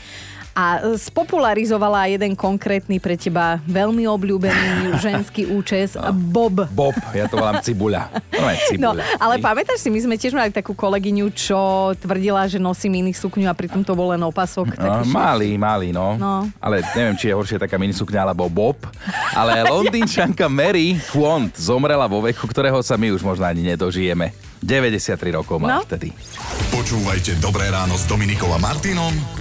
a 0.53 0.65
spopularizovala 0.93 2.05
jeden 2.07 2.33
konkrétny 2.33 2.97
pre 2.97 3.13
teba 3.13 3.59
veľmi 3.63 4.03
obľúbený 4.05 4.67
ženský 5.05 5.47
účes, 5.47 5.95
Bob. 6.27 6.67
Bob, 6.67 6.95
ja 7.11 7.25
to 7.25 7.35
volám 7.35 7.59
cibuľa. 7.59 8.11
No, 8.31 8.41
No, 8.41 8.57
cibuľa. 8.91 9.03
ale 9.15 9.37
pamätáš 9.37 9.79
si, 9.79 9.87
my 9.87 9.99
sme 10.01 10.15
tiež 10.15 10.31
mali 10.31 10.49
takú 10.49 10.73
kolegyňu, 10.73 11.29
čo 11.31 11.57
tvrdila, 11.95 12.43
že 12.45 12.57
nosí 12.57 12.87
mini 12.87 13.11
sukňu 13.11 13.45
a 13.45 13.53
pritom 13.53 13.79
to 13.79 13.93
bol 13.93 14.09
len 14.09 14.19
opasok. 14.19 14.75
No, 14.75 15.05
malý, 15.05 15.55
malý, 15.55 15.89
no. 15.89 16.15
No. 16.15 16.49
Ale 16.57 16.83
neviem, 16.91 17.15
či 17.15 17.27
je 17.27 17.33
horšie 17.33 17.57
taká 17.57 17.75
minisukňa 17.75 18.19
alebo 18.21 18.47
Bob. 18.47 18.81
Ale 19.31 19.63
londýnčanka 19.63 20.45
Mary 20.47 20.97
Quant 21.07 21.53
zomrela 21.53 22.05
vo 22.05 22.19
veku, 22.19 22.43
ktorého 22.43 22.81
sa 22.81 22.95
my 22.95 23.09
už 23.09 23.21
možno 23.21 23.43
ani 23.43 23.63
nedožijeme. 23.65 24.33
93 24.59 25.15
rokov 25.31 25.57
má 25.57 25.67
No. 25.71 25.81
vtedy. 25.81 26.13
Počúvajte 26.69 27.37
Dobré 27.37 27.67
ráno 27.67 27.93
s 27.93 28.05
Dominikou 28.05 28.49
a 28.49 28.57
Martinom 28.57 29.40